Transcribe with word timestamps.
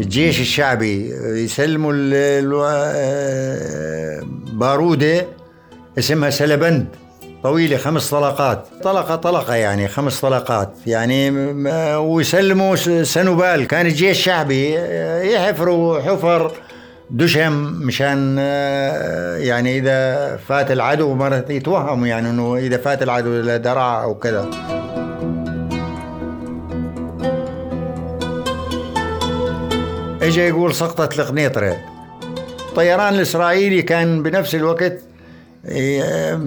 الجيش 0.00 0.40
الشعبي 0.40 1.10
يسلموا 1.44 1.92
البارودة 4.24 5.26
اسمها 5.98 6.30
سلبند. 6.30 6.86
طويلة 7.42 7.76
خمس 7.76 8.10
طلقات. 8.10 8.66
طلقة 8.82 9.16
طلقة 9.16 9.54
يعني 9.54 9.88
خمس 9.88 10.20
طلقات. 10.20 10.72
يعني 10.86 11.30
ويسلموا 11.96 12.76
سنوبال. 13.02 13.66
كان 13.66 13.86
الجيش 13.86 14.18
الشعبي 14.18 14.74
يحفروا 15.34 16.00
حفر 16.00 16.52
دشم 17.10 17.52
مشان 17.82 18.38
يعني 19.38 19.78
إذا 19.78 20.36
فات 20.36 20.70
العدو 20.70 21.14
مرة 21.14 21.44
يتوهموا 21.48 22.06
يعني 22.06 22.30
إنه 22.30 22.56
إذا 22.56 22.76
فات 22.76 23.02
العدو 23.02 23.30
لدرع 23.30 24.02
أو 24.02 24.14
كذا. 24.14 24.50
اجى 30.24 30.40
يقول 30.40 30.74
سقطت 30.74 31.18
القنيطرة 31.18 31.76
الطيران 32.68 33.14
الإسرائيلي 33.14 33.82
كان 33.82 34.22
بنفس 34.22 34.54
الوقت 34.54 35.00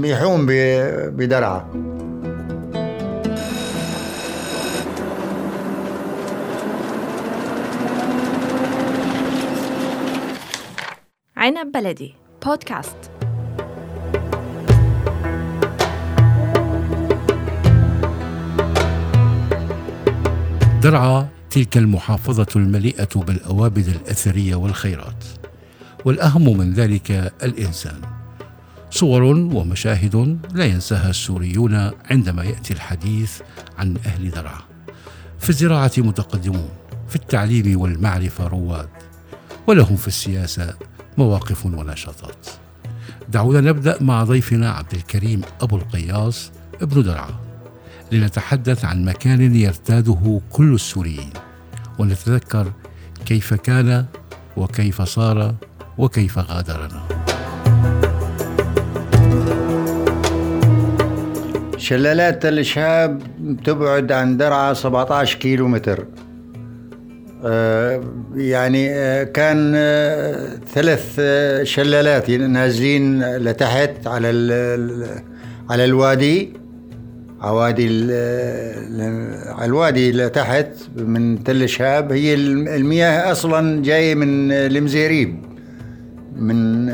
يحوم 0.04 0.46
بدرعة. 1.10 1.72
عنب 11.38 11.72
بلدي 11.72 12.16
بودكاست. 12.46 12.98
درعا 20.84 21.28
تلك 21.58 21.78
المحافظة 21.78 22.48
المليئة 22.56 23.10
بالأوابد 23.16 23.88
الأثرية 23.88 24.56
والخيرات 24.56 25.24
والأهم 26.06 26.58
من 26.58 26.74
ذلك 26.74 27.12
الإنسان. 27.44 28.02
صور 28.92 29.24
ومشاهد 29.24 30.40
لا 30.54 30.66
ينساها 30.66 31.10
السوريون 31.10 31.92
عندما 32.12 32.44
يأتي 32.44 32.74
الحديث 32.74 33.42
عن 33.78 33.98
أهل 34.06 34.32
درعا 34.32 34.60
في 35.40 35.50
الزراعة 35.50 35.92
متقدمون 35.98 36.70
في 37.08 37.16
التعليم 37.16 37.82
والمعرفة 37.82 38.48
رواد 38.48 38.90
ولهم 39.68 39.96
في 39.96 40.08
السياسة 40.08 40.74
مواقف 41.18 41.66
ونشاطات. 41.66 42.48
دعونا 43.30 43.62
نبدأ 43.62 44.04
مع 44.04 44.24
ضيفنا 44.24 44.72
عبد 44.72 44.94
الكريم 44.94 45.42
أبو 45.62 45.78
القياس 45.78 46.52
ابن 46.82 47.04
درعا 47.04 47.40
لنتحدث 48.12 48.86
عن 48.86 49.06
مكان 49.06 49.56
يرتاده 49.56 50.42
كل 50.50 50.74
السوريين. 50.74 51.47
ونتذكر 52.00 52.72
كيف 53.26 53.54
كان 53.54 54.06
وكيف 54.58 55.02
صار 55.02 55.56
وكيف 55.98 56.40
غادرنا. 56.40 57.02
شلالات 61.78 62.44
تل 62.44 62.66
شهاب 62.66 63.22
تبعد 63.66 64.12
عن 64.12 64.38
درعا 64.38 64.74
17 64.74 65.40
كيلو 65.40 65.68
متر 65.68 66.06
آه، 67.46 68.04
يعني 68.36 68.90
آه، 68.90 69.24
كان 69.24 69.74
آه، 69.76 70.50
ثلاث 70.74 71.22
شلالات 71.64 72.30
نازلين 72.30 73.36
لتحت 73.38 74.08
على 74.08 74.28
على 75.70 75.86
الوادي. 75.86 76.54
عوادي 77.42 77.88
الوادي 79.66 80.12
لتحت 80.12 80.68
من 80.96 81.44
تل 81.44 81.70
شهاب 81.70 82.12
هي 82.12 82.34
المياه 82.34 83.32
أصلا 83.32 83.84
جاية 83.84 84.16
من 84.16 84.52
المزيريب 84.52 85.46
من 86.36 86.86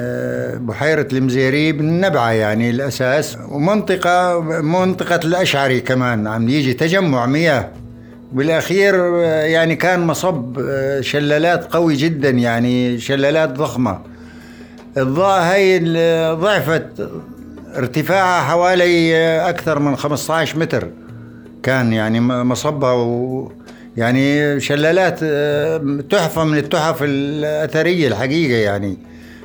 بحيرة 0.66 1.07
المزيريب 1.13 1.79
النبعة 1.81 2.31
يعني 2.31 2.69
الأساس. 2.69 3.38
ومنطقة 3.50 4.40
منطقة 4.62 5.19
الأشعري 5.25 5.79
كمان 5.79 6.28
عم 6.28 6.50
يجي 6.50 6.73
تجمع 6.73 7.25
مياه. 7.25 7.69
بالأخير 8.34 8.95
يعني 9.25 9.75
كان 9.75 10.00
مصب 10.00 10.62
شلالات 11.01 11.73
قوي 11.73 11.95
جدا 11.95 12.29
يعني 12.29 13.00
شلالات 13.00 13.50
ضخمة. 13.50 14.00
الضاء 14.97 15.41
هي 15.41 15.79
ضعفت 16.35 17.09
ارتفاعها 17.78 18.44
حوالي 18.44 19.16
أكثر 19.50 19.79
من 19.79 19.95
15 19.95 20.59
متر. 20.59 20.89
كان 21.63 21.94
يعني 21.94 22.19
مصبها 22.22 22.94
و 22.94 23.51
يعني 23.97 24.59
شلالات 24.59 25.19
تحفة 26.12 26.44
من 26.44 26.57
التحف 26.57 27.03
الأثرية 27.03 28.07
الحقيقة 28.07 28.57
يعني. 28.57 28.97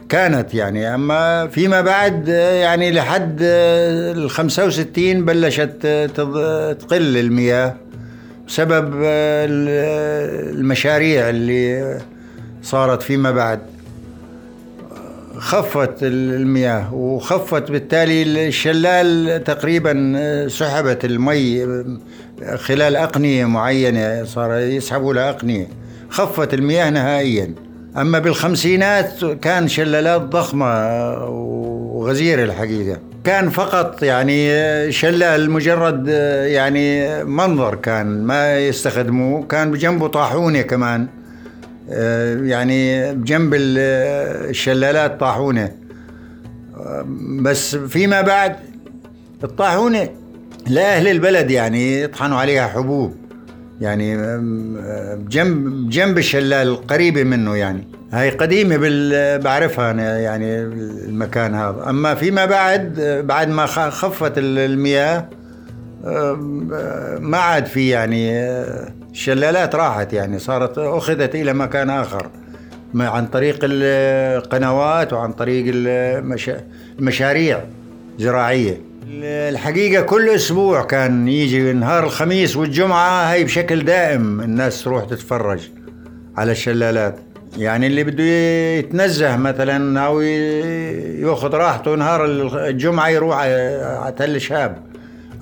كانت 0.09 0.55
يعني 0.55 0.94
أما 0.94 1.47
فيما 1.47 1.81
بعد 1.81 2.28
يعني 2.28 2.91
لحد 2.93 3.38
ال 3.43 4.31
65 4.31 5.25
بلشت 5.25 5.87
تقل 6.81 7.17
المياه 7.17 7.75
بسبب 8.49 8.94
المشاريع 10.55 11.28
اللي 11.28 11.99
صارت 12.62 13.03
فيما 13.03 13.31
بعد. 13.31 13.61
خفت 15.38 16.03
المياه 16.03 16.94
وخفت 16.94 17.71
بالتالي 17.71 18.49
الشلال 18.49 19.44
تقريبا 19.44 20.49
سحبت 20.49 21.04
المي 21.04 21.66
خلال 22.56 22.97
أقنية 22.97 23.44
معينة 23.44 24.25
صار 24.25 24.59
يسحبوا 24.59 25.15
لها 25.15 25.31
أقنية. 25.31 25.69
خفت 26.10 26.54
المياه 26.54 26.91
نهائيا. 26.91 27.54
أما 27.97 28.19
بالخمسينات 28.19 29.25
كان 29.25 29.69
شلالات 29.69 30.21
ضخمة 30.21 30.69
وغزيرة 31.28 32.44
الحقيقة. 32.44 32.99
كان 33.25 33.50
فقط 33.50 34.03
يعني 34.03 34.93
شلال 34.93 35.50
مجرد 35.50 36.09
يعني 36.47 37.25
منظر 37.25 37.75
كان 37.75 38.22
ما 38.22 38.59
يستخدموه 38.59 39.47
كان 39.47 39.70
بجنبه 39.70 40.09
طاحونة 40.09 40.62
كمان. 40.62 41.06
يعني 42.43 43.12
بجنب 43.15 43.54
الشلالات 43.54 45.21
طاحونة. 45.21 45.72
بس 47.43 47.76
فيما 47.76 48.21
بعد 48.21 48.56
الطاحونة 49.44 50.09
لأهل 50.66 51.09
البلد 51.09 51.50
يعني 51.50 52.03
يطحنوا 52.03 52.38
عليها 52.38 52.66
حبوب. 52.66 53.15
يعني 53.81 54.16
بجنب 55.16 55.91
جنب 55.91 56.19
الشلال 56.19 56.69
القريبة 56.69 57.22
منه 57.25 57.56
يعني. 57.56 57.88
هاي 58.12 58.31
قديمة 58.31 58.76
بال 58.76 59.38
بعرفها 59.43 59.91
أنا 59.91 60.19
يعني 60.19 60.60
المكان 60.62 61.55
هذا. 61.55 61.84
أما 61.88 62.15
فيما 62.15 62.44
بعد 62.44 63.00
بعد 63.26 63.49
ما 63.49 63.66
خفت 63.66 64.32
المياه 64.37 65.28
ما 67.21 67.39
عاد 67.39 67.67
في 67.67 67.89
يعني 67.89 68.33
الشلالات 69.13 69.75
راحت 69.75 70.13
يعني 70.13 70.39
صارت 70.39 70.79
أخذت 70.79 71.35
إلى 71.35 71.53
مكان 71.53 71.91
آخر 71.91 72.27
عن 72.95 73.27
طريق 73.27 73.59
القنوات 73.63 75.13
وعن 75.13 75.33
طريق 75.33 75.65
المشاريع 76.99 77.61
زراعية. 78.19 78.81
الحقيقة 79.23 80.03
كل 80.03 80.29
أسبوع 80.31 80.83
كان 80.83 81.29
يجي 81.29 81.73
نهار 81.73 82.05
الخميس 82.05 82.57
والجمعة 82.57 83.33
هي 83.33 83.45
بشكل 83.45 83.85
دائم 83.85 84.41
الناس 84.41 84.85
تروح 84.85 85.05
تتفرج 85.05 85.61
على 86.37 86.53
الشلالات. 86.53 87.15
يعني 87.57 87.87
اللي 87.87 88.05
بده 88.05 88.25
يتنزه 88.79 89.37
مثلا 89.37 90.01
أو 90.01 90.21
يأخذ 90.21 91.55
راحته 91.55 91.95
نهار 91.95 92.25
الجمعة 92.25 93.09
يروح 93.09 93.37
على 93.37 94.15
تل 94.19 94.41
شاب 94.41 94.88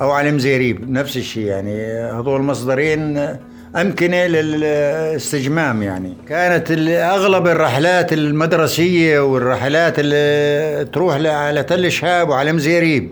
أو 0.00 0.10
على 0.10 0.32
مزيريب 0.32 0.90
نفس 0.90 1.16
الشيء 1.16 1.46
يعني. 1.46 1.84
هذول 1.92 2.42
مصدرين 2.42 3.28
أمكنة 3.76 4.26
للاستجمام 4.26 5.82
يعني. 5.82 6.16
كانت 6.28 6.70
أغلب 6.90 7.46
الرحلات 7.46 8.12
المدرسية 8.12 9.20
والرحلات 9.20 9.94
اللي 9.98 10.84
تروح 10.92 11.14
على 11.14 11.62
تل 11.62 11.92
شهاب 11.92 12.28
وعلى 12.28 12.52
مزيريب 12.52 13.10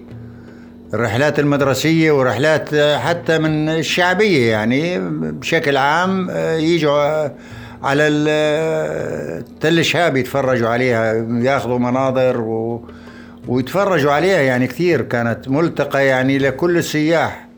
الرحلات 0.94 1.38
المدرسية 1.38 2.12
ورحلات 2.12 2.74
حتى 2.74 3.38
من 3.38 3.68
الشعبية 3.68 4.50
يعني 4.50 4.98
بشكل 5.32 5.76
عام 5.76 6.30
يجوا 6.58 7.28
على 7.82 8.08
تل 9.60 9.84
شهاب 9.84 10.16
يتفرجوا 10.16 10.68
عليها 10.68 11.14
ياخذوا 11.42 11.78
مناظر 11.78 12.40
و... 12.40 12.88
ويتفرجوا 13.48 14.12
عليها 14.12 14.40
يعني 14.40 14.66
كثير 14.66 15.02
كانت 15.02 15.48
ملتقى 15.48 16.06
يعني 16.06 16.38
لكل 16.38 16.76
السياح. 16.76 17.48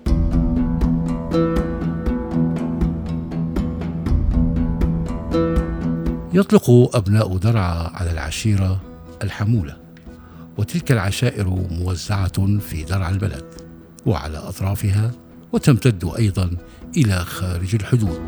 يطلق 6.33 6.97
أبناء 6.97 7.37
درعا 7.37 7.91
على 7.95 8.11
العشيرة 8.11 8.81
الحمولة 9.23 9.77
وتلك 10.57 10.93
العشائر 10.93 11.49
موزعة 11.71 12.59
في 12.59 12.85
درع 12.85 13.09
البلد 13.09 13.45
وعلى 14.07 14.39
أطرافها 14.39 15.11
وتمتد 15.53 16.11
أيضا 16.19 16.51
إلى 16.97 17.19
خارج 17.19 17.75
الحدود. 17.75 18.21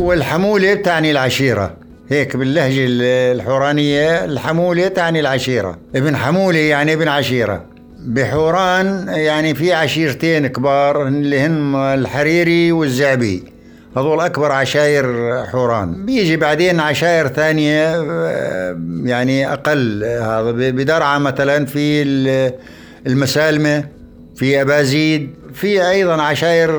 والحمولة 0.00 0.74
تعني 0.74 1.10
العشيرة. 1.10 1.76
هيك 2.08 2.36
باللهجة 2.36 2.84
الحورانية 3.32 4.24
الحمولة 4.24 4.88
تعني 4.88 5.20
العشيرة. 5.20 5.78
ابن 5.94 6.16
حمولة 6.16 6.58
يعني 6.58 6.92
ابن 6.92 7.08
عشيرة. 7.08 7.64
بحوران 7.98 9.08
يعني 9.08 9.54
في 9.54 9.72
عشيرتين 9.72 10.46
كبار 10.46 11.08
اللي 11.08 11.40
هن 11.40 11.74
الحريري 11.74 12.72
والزعبي. 12.72 13.42
هذول 13.96 14.20
أكبر 14.20 14.52
عشاير 14.52 15.04
حوران. 15.46 16.06
بيجي 16.06 16.36
بعدين 16.36 16.80
عشاير 16.80 17.28
ثانية 17.28 18.04
يعني 19.04 19.52
أقل. 19.52 20.04
هذا 20.04 20.50
بدرعة 20.50 21.18
مثلا 21.18 21.66
في 21.66 22.02
المسالمة 23.06 23.84
في 24.36 24.60
أبازيد. 24.60 25.30
في 25.54 25.90
أيضا 25.90 26.22
عشاير 26.22 26.70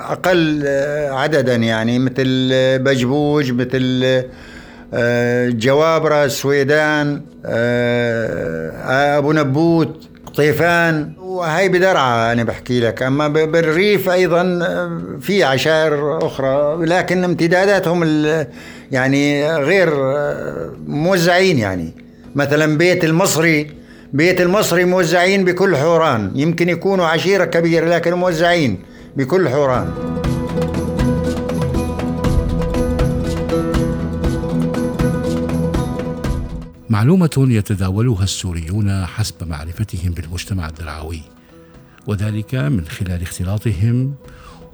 أقل 0.00 0.66
عددا 1.10 1.54
يعني 1.54 1.98
مثل 1.98 2.50
بجبوج 2.78 3.52
مثل 3.52 4.22
جوابرة 5.58 6.24
السويدان 6.24 7.22
أبو 8.84 9.32
نبوت 9.32 10.08
طيفان. 10.36 11.12
وهي 11.18 11.68
بدرعة 11.68 12.32
أنا 12.32 12.44
بحكي 12.44 12.80
لك. 12.80 13.02
أما 13.02 13.28
بالريف 13.28 14.08
أيضا 14.08 14.58
في 15.20 15.44
عشائر 15.44 16.18
أخرى 16.26 16.86
لكن 16.86 17.24
امتداداتهم 17.24 18.26
يعني 18.92 19.52
غير 19.56 19.90
موزعين 20.86 21.58
يعني. 21.58 21.94
مثلا 22.34 22.78
بيت 22.78 23.04
المصري 23.04 23.70
بيت 24.14 24.40
المصري 24.40 24.84
موزعين 24.84 25.44
بكل 25.44 25.76
حوران 25.76 26.32
يمكن 26.34 26.68
يكونوا 26.68 27.06
عشيرة 27.06 27.44
كبيرة 27.44 27.88
لكن 27.88 28.14
موزعين 28.14 28.82
بكل 29.16 29.48
حوران 29.48 29.94
معلومة 36.88 37.46
يتداولها 37.50 38.24
السوريون 38.24 39.06
حسب 39.06 39.48
معرفتهم 39.48 40.12
بالمجتمع 40.12 40.68
الدرعوي 40.68 41.20
وذلك 42.06 42.54
من 42.54 42.84
خلال 42.84 43.22
اختلاطهم 43.22 44.14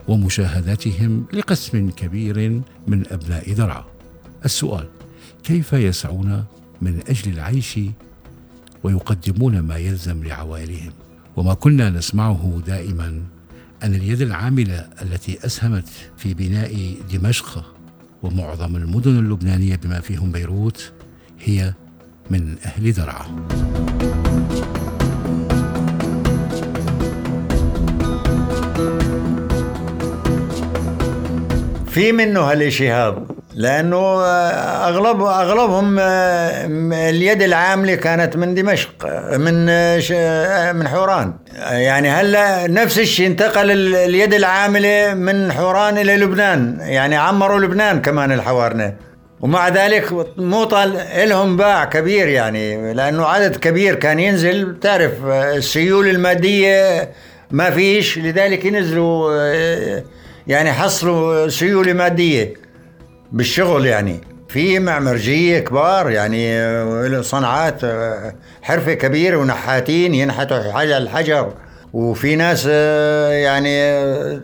ومشاهداتهم 0.08 1.24
لقسم 1.32 1.90
كبير 1.90 2.62
من 2.86 3.04
أبناء 3.10 3.52
درعا. 3.52 3.84
السؤال: 4.44 4.88
كيف 5.44 5.72
يسعون 5.72 6.44
من 6.82 7.00
أجل 7.08 7.32
العيش 7.32 7.78
ويقدمون 8.82 9.60
ما 9.60 9.76
يلزم 9.76 10.24
لعوائلهم؟ 10.24 10.92
وما 11.36 11.54
كنا 11.54 11.90
نسمعه 11.90 12.62
دائما 12.66 13.22
أن 13.82 13.94
اليد 13.94 14.22
العاملة 14.22 14.88
التي 15.02 15.46
أسهمت 15.46 15.88
في 16.16 16.34
بناء 16.34 16.94
دمشق 17.12 17.74
ومعظم 18.22 18.76
المدن 18.76 19.18
اللبنانية 19.18 19.76
بما 19.76 20.00
فيهم 20.00 20.32
بيروت 20.32 20.92
هي 21.40 21.74
من 22.30 22.56
أهل 22.64 22.92
درعا 22.92 23.46
في 31.86 32.12
منه 32.12 32.40
هالشيء 32.40 32.92
هذا 32.92 33.26
لأنه 33.60 34.24
أغلب 34.88 35.22
أغلبهم 35.22 35.98
اليد 36.92 37.42
العاملة 37.42 37.94
كانت 37.94 38.36
من 38.36 38.54
دمشق 38.54 38.90
من 39.36 39.66
من 40.76 40.88
حوران. 40.88 41.34
يعني 41.70 42.10
هلأ 42.10 42.66
نفس 42.66 42.98
الشيء 42.98 43.26
انتقل 43.26 43.70
اليد 43.96 44.34
العاملة 44.34 45.14
من 45.14 45.52
حوران 45.52 45.98
إلى 45.98 46.16
لبنان. 46.16 46.78
يعني 46.80 47.16
عمروا 47.16 47.60
لبنان 47.60 48.02
كمان 48.02 48.32
الحوارنة. 48.32 48.94
ومع 49.40 49.68
ذلك 49.68 50.12
مو 50.36 50.64
طال 50.64 50.98
لهم 51.16 51.56
باع 51.56 51.84
كبير 51.84 52.28
يعني 52.28 52.94
لأنه 52.94 53.26
عدد 53.26 53.56
كبير 53.56 53.94
كان 53.94 54.18
ينزل. 54.18 54.76
تعرف 54.80 55.12
السيول 55.26 56.08
المادية 56.08 57.10
ما 57.50 57.70
فيش 57.70 58.18
لذلك 58.18 58.64
ينزلوا 58.64 59.32
يعني 60.46 60.72
حصلوا 60.72 61.48
سيولة 61.48 61.92
مادية. 61.92 62.59
بالشغل 63.32 63.86
يعني. 63.86 64.20
في 64.48 64.78
معمرجيه 64.78 65.58
كبار 65.58 66.10
يعني 66.10 67.22
صنعات 67.22 67.80
حرفة 68.62 68.94
كبيرة 68.94 69.36
ونحاتين 69.36 70.14
ينحتوا 70.14 70.72
حاجة 70.72 70.98
الحجر. 70.98 71.52
وفي 71.92 72.36
ناس 72.36 72.66
يعني 72.66 73.70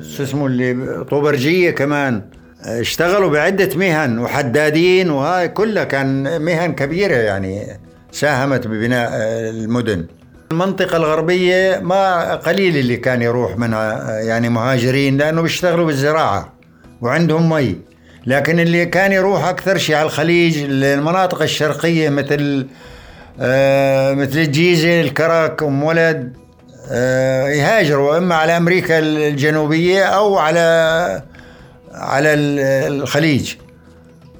شو 0.02 0.22
اسمه 0.22 0.46
اللي 0.46 1.04
طوبرجيه 1.04 1.70
كمان 1.70 2.22
اشتغلوا 2.64 3.30
بعدة 3.30 3.76
مهن 3.76 4.18
وحدادين 4.18 5.10
وهاي 5.10 5.48
كلها 5.48 5.84
كان 5.84 6.40
مهن 6.42 6.72
كبيرة 6.72 7.14
يعني 7.14 7.66
ساهمت 8.12 8.66
ببناء 8.66 9.10
المدن. 9.50 10.06
المنطقة 10.52 10.96
الغربية 10.96 11.80
ما 11.82 12.34
قليل 12.34 12.76
اللي 12.76 12.96
كان 12.96 13.22
يروح 13.22 13.58
منها 13.58 14.20
يعني 14.20 14.48
مهاجرين 14.48 15.16
لأنه 15.16 15.42
بيشتغلوا 15.42 15.86
بالزراعة 15.86 16.52
وعندهم 17.00 17.48
مي. 17.48 17.76
لكن 18.26 18.60
اللي 18.60 18.86
كان 18.86 19.12
يروح 19.12 19.44
أكثر 19.44 19.78
شيء 19.78 19.94
على 19.94 20.06
الخليج 20.06 20.64
المناطق 20.68 21.42
الشرقية 21.42 22.08
مثل 22.08 22.66
آه 23.40 24.14
مثل 24.14 24.38
الجيزة 24.38 25.00
الكرك 25.00 25.62
أم 25.62 25.82
ولد 25.82 26.36
آه 26.90 27.48
يهاجروا. 27.48 28.18
إما 28.18 28.34
على 28.34 28.56
أمريكا 28.56 28.98
الجنوبية 28.98 30.04
أو 30.04 30.38
على 30.38 31.22
على 31.92 32.34
الخليج. 32.88 33.54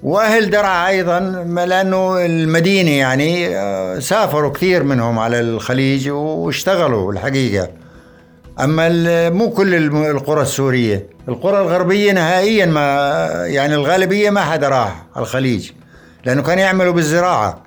وأهل 0.02 0.50
درعا 0.50 0.88
أيضا 0.88 1.20
لأنه 1.66 2.24
المدينة 2.24 2.90
يعني 2.90 3.56
آه، 3.56 3.98
سافروا 3.98 4.52
كثير 4.52 4.82
منهم 4.82 5.18
على 5.18 5.40
الخليج 5.40 6.08
واشتغلوا 6.10 7.12
الحقيقة. 7.12 7.68
أما 8.60 9.30
مو 9.30 9.50
كل 9.50 9.74
القرى 9.94 10.42
السورية. 10.42 11.06
القرى 11.28 11.60
الغربية 11.60 12.12
نهائيا 12.12 12.66
ما 12.66 12.82
يعني 13.46 13.74
الغالبية 13.74 14.30
ما 14.30 14.40
حدا 14.40 14.68
راح 14.68 15.06
على 15.16 15.22
الخليج 15.22 15.70
لأنه 16.24 16.42
كانوا 16.42 16.62
يعملوا 16.62 16.92
بالزراعة 16.92 17.62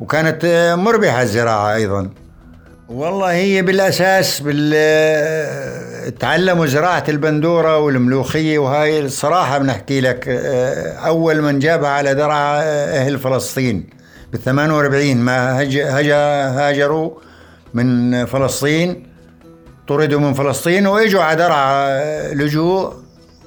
وكانت 0.00 0.74
مربحة 0.78 1.22
الزراعة 1.22 1.74
أيضا. 1.74 2.10
والله 2.88 3.32
هي 3.32 3.62
بالأساس 3.62 4.40
بال 4.44 6.14
تعلموا 6.18 6.66
زراعة 6.66 7.04
البندورة 7.08 7.78
والملوخية 7.78 8.58
وهاي 8.58 9.00
الصراحه 9.00 9.58
بنحكي 9.58 10.00
لك 10.00 10.28
أول 11.06 11.42
من 11.42 11.58
جابها 11.58 11.88
على 11.88 12.14
درعا 12.14 12.62
أهل 13.00 13.18
فلسطين 13.18 13.86
بال 14.32 14.40
48 14.42 15.16
ما 15.16 15.62
هج... 15.62 15.78
هج... 15.78 16.10
هاجروا 16.10 17.10
من 17.74 18.24
فلسطين. 18.24 19.07
طردوا 19.88 20.20
من 20.20 20.34
فلسطين 20.34 20.86
وإجوا 20.86 21.22
على 21.22 21.36
درعا 21.36 22.34
لجوء 22.34 22.92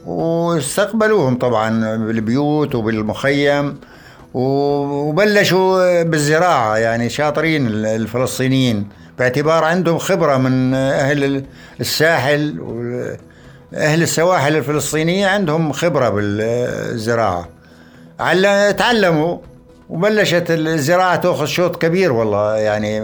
واستقبلوهم 0.05 1.37
طبعا 1.37 1.97
بالبيوت 1.97 2.75
وبالمخيم 2.75 3.79
وبلشوا 4.33 6.03
بالزراعة 6.03 6.77
يعني 6.77 7.09
شاطرين 7.09 7.67
الفلسطينيين 7.67 8.89
باعتبار 9.19 9.63
عندهم 9.63 9.97
خبرة 9.97 10.37
من 10.37 10.73
أهل 10.73 11.45
الساحل 11.79 12.57
أهل 13.73 14.01
السواحل 14.03 14.55
الفلسطينية 14.55 15.27
عندهم 15.27 15.71
خبرة 15.71 16.09
بالزراعة. 16.09 17.49
تعلموا 18.71 19.37
وبلشت 19.89 20.45
الزراعة 20.49 21.15
تأخذ 21.15 21.45
شوط 21.45 21.81
كبير 21.81 22.11
والله 22.11 22.55
يعني 22.55 23.01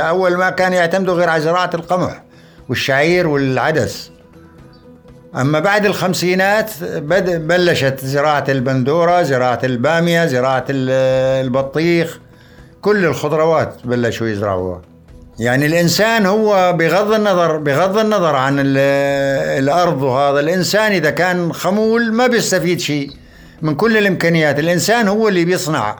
أول 0.00 0.36
ما 0.36 0.50
كان 0.50 0.72
يعتمدوا 0.72 1.14
غير 1.14 1.28
على 1.28 1.42
زراعة 1.42 1.70
القمح. 1.74 2.22
والشعير 2.70 3.26
والعدس. 3.26 4.10
أما 5.36 5.60
بعد 5.60 5.86
الخمسينات 5.86 6.70
بلشت 7.28 8.00
زراعة 8.04 8.44
البندورة 8.48 9.22
زراعة 9.22 9.60
البامية 9.64 10.26
زراعة 10.26 10.64
البطيخ 10.70 12.18
كل 12.80 13.04
الخضروات 13.04 13.74
بلشوا 13.84 14.28
يزرعوها. 14.28 14.82
يعني 15.38 15.66
الإنسان 15.66 16.26
هو 16.26 16.72
بغض 16.72 17.12
النظر 17.12 17.56
بغض 17.56 17.98
النظر 17.98 18.36
عن 18.36 18.54
الأرض 18.58 20.02
وهذا 20.02 20.40
الإنسان 20.40 20.92
إذا 20.92 21.10
كان 21.10 21.52
خمول 21.52 22.12
ما 22.12 22.26
بيستفيد 22.26 22.80
شيء. 22.80 23.10
من 23.62 23.74
كل 23.74 23.96
الإمكانيات 23.96 24.58
الإنسان 24.58 25.08
هو 25.08 25.28
اللي 25.28 25.44
بيصنع 25.44 25.98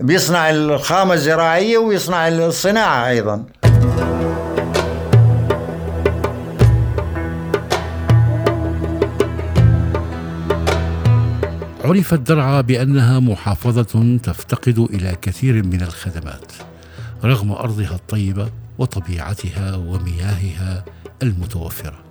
بيصنع 0.00 0.50
الخامة 0.50 1.14
الزراعية 1.14 1.78
ويصنع 1.78 2.28
الصناعة 2.28 3.08
أيضا. 3.08 3.44
عرفت 11.84 12.14
درعا 12.14 12.60
بأنها 12.60 13.20
محافظة 13.20 14.18
تفتقد 14.22 14.78
إلى 14.78 15.16
كثير 15.22 15.66
من 15.66 15.82
الخدمات 15.82 16.52
رغم 17.24 17.52
أرضها 17.52 17.94
الطيبة 17.94 18.50
وطبيعتها 18.78 19.76
ومياهها 19.76 20.84
المتوفرة. 21.22 22.04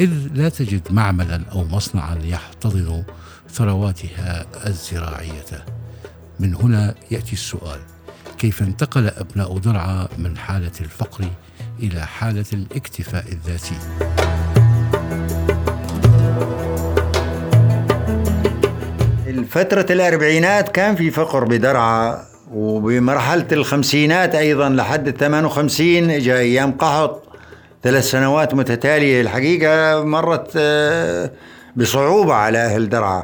إذ 0.00 0.10
لا 0.34 0.48
تجد 0.48 0.92
معملا 0.92 1.42
أو 1.52 1.64
مصنعا 1.64 2.18
يحتضن 2.24 3.04
ثرواتها 3.50 4.46
الزراعية. 4.66 5.64
من 6.40 6.54
هنا 6.54 6.94
يأتي 7.10 7.32
السؤال 7.32 7.80
كيف 8.38 8.62
انتقل 8.62 9.06
أبناء 9.06 9.58
درعا 9.58 10.08
من 10.18 10.38
حالة 10.38 10.72
الفقر 10.80 11.24
إلى 11.78 12.06
حالة 12.06 12.46
الاكتفاء 12.52 13.32
الذاتي؟ 13.32 13.76
فترة 19.44 19.86
الأربعينات 19.90 20.68
كان 20.68 20.96
في 20.96 21.10
فقر 21.10 21.44
بدرعا 21.44 22.22
وبمرحلة 22.52 23.46
الخمسينات 23.52 24.34
أيضا 24.34 24.68
لحد 24.68 25.08
الثمان 25.08 25.44
وخمسين 25.44 26.10
إجا 26.10 26.38
أيام 26.38 26.72
قحط 26.72 27.22
ثلاث 27.82 28.04
سنوات 28.04 28.54
متتالية 28.54 29.20
الحقيقة 29.20 30.04
مرت 30.04 30.50
آه، 30.56 31.30
بصعوبة 31.76 32.34
على 32.34 32.58
أهل 32.58 32.88
درعا. 32.88 33.22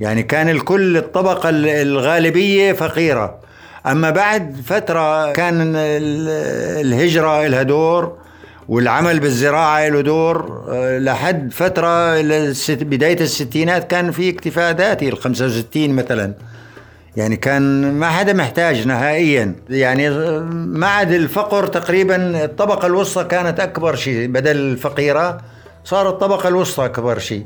يعني 0.00 0.22
كان 0.22 0.48
الكل 0.48 0.96
الطبقة 0.96 1.48
الغالبية 1.52 2.72
فقيرة. 2.72 3.38
أما 3.86 4.10
بعد 4.10 4.56
فترة 4.66 5.32
كان 5.32 5.72
الهجرة 5.76 7.46
لها 7.46 7.62
دور 7.62 8.23
والعمل 8.68 9.20
بالزراعة 9.20 9.88
له 9.88 10.00
دور 10.00 10.64
آه، 10.68 10.98
لحد 10.98 11.52
فترة 11.52 12.20
بداية 12.70 13.20
الستينات 13.20 13.90
كان 13.90 14.10
في 14.10 14.30
اكتفاء 14.30 14.74
ذاتي 14.76 15.08
ال 15.08 15.18
65 15.18 15.90
مثلا. 15.90 16.34
يعني 17.16 17.36
كان 17.36 17.92
ما 17.92 18.08
حدا 18.08 18.32
محتاج 18.32 18.86
نهائيا. 18.86 19.54
يعني 19.70 20.10
ما 20.50 20.86
عاد 20.86 21.12
الفقر 21.12 21.66
تقريبا 21.66 22.44
الطبقة 22.44 22.86
الوسطى 22.86 23.24
كانت 23.24 23.60
أكبر 23.60 23.94
شيء 23.96 24.28
بدل 24.28 24.56
الفقيرة 24.56 25.40
صار 25.84 26.08
الطبقة 26.08 26.48
الوسطى 26.48 26.84
أكبر 26.84 27.18
شيء. 27.18 27.44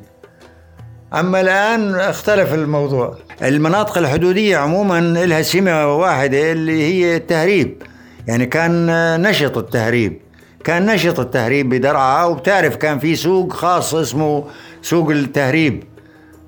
أما 1.15 1.41
الآن 1.41 1.95
اختلف 1.95 2.55
الموضوع. 2.55 3.17
المناطق 3.43 3.99
الحدودية 3.99 4.57
عموما 4.57 5.01
لها 5.01 5.43
سمة 5.43 5.97
واحدة 5.97 6.53
اللي 6.53 6.83
هي 6.83 7.17
التهريب. 7.17 7.83
يعني 8.27 8.47
كان 8.47 8.87
نشط 9.23 9.59
التهريب. 9.59 10.28
كان 10.65 10.87
نشط 10.87 11.21
التهريب 11.21 11.69
بدرعا 11.69 12.25
وبتعرف 12.25 12.77
كان 12.77 12.99
في 12.99 13.17
سوق 13.17 13.53
خاص 13.53 13.95
اسمه 13.95 14.45
سوق 14.83 15.11
التهريب 15.11 15.85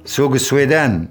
سوق 0.05 0.33
السويدان. 0.33 1.09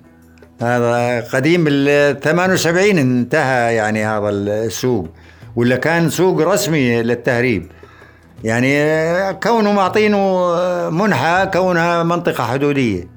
هذا 0.61 1.21
قديم 1.21 1.63
بال 1.63 2.19
78 2.19 2.97
انتهى 2.97 3.75
يعني 3.75 4.05
هذا 4.05 4.29
السوق. 4.29 5.07
ولا 5.55 5.75
كان 5.75 6.09
سوق 6.09 6.41
رسمي 6.41 7.03
للتهريب. 7.03 7.71
يعني 8.43 9.33
كونه 9.33 9.73
معطينه 9.73 10.49
منحى 10.89 11.49
كونها 11.53 12.03
منطقة 12.03 12.43
حدودية. 12.43 13.07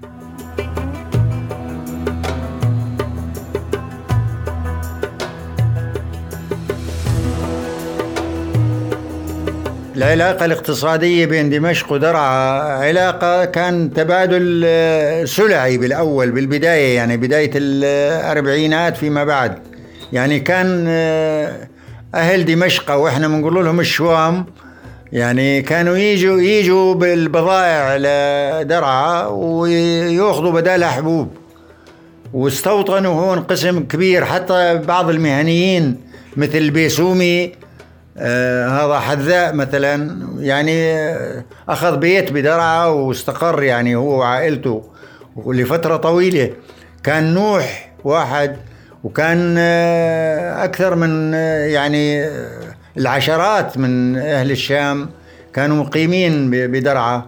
العلاقة 9.96 10.44
الاقتصادية 10.44 11.26
بين 11.26 11.50
دمشق 11.50 11.92
ودرعا 11.92 12.60
علاقة 12.78 13.44
كان 13.44 13.92
تبادل 13.92 14.62
آه، 14.66 15.24
سلعي 15.24 15.78
بالأول 15.78 16.30
بالبداية 16.30 16.96
يعني 16.96 17.16
بداية 17.16 17.50
الأربعينات 17.54 18.96
فيما 18.96 19.24
بعد. 19.24 19.58
يعني 20.12 20.40
كان 20.40 20.84
آه، 20.88 21.52
أهل 22.14 22.44
دمشق 22.44 22.94
وإحنا 22.94 23.28
بنقول 23.28 23.64
لهم 23.64 23.80
الشوام 23.80 24.46
يعني 25.12 25.62
كانوا 25.62 25.96
يجوا 25.96 26.40
يجوا 26.40 26.94
بالبضائع 26.94 27.96
لدرعا 27.96 29.26
ويأخذوا 29.26 30.52
بدالها 30.52 30.90
حبوب 30.90 31.28
واستوطنوا 32.32 33.12
هون 33.12 33.40
قسم 33.40 33.80
كبير 33.82 34.24
حتى 34.24 34.78
بعض 34.78 35.10
المهنيين 35.10 35.96
مثل 36.36 36.58
البيسومي 36.58 37.52
هذا 38.16 38.98
حذاء 38.98 39.54
مثلا. 39.54 40.18
يعني 40.38 41.06
أخذ 41.68 41.96
بيت 41.96 42.32
بدرعا 42.32 42.86
واستقر 42.86 43.62
يعني 43.62 43.96
هو 43.96 44.18
وعائلته 44.18 44.82
لفترة 45.46 45.96
طويلة. 45.96 46.50
كان 47.02 47.34
نوح 47.34 47.92
واحد 48.04 48.56
وكان 49.04 49.54
آه 49.58 50.64
أكثر 50.64 50.94
من 50.94 51.34
آه 51.34 51.66
يعني 51.66 52.28
العشرات 52.96 53.78
من 53.78 54.16
أهل 54.16 54.50
الشام 54.50 55.10
كانوا 55.54 55.76
مقيمين 55.76 56.50
بدرعا 56.50 57.22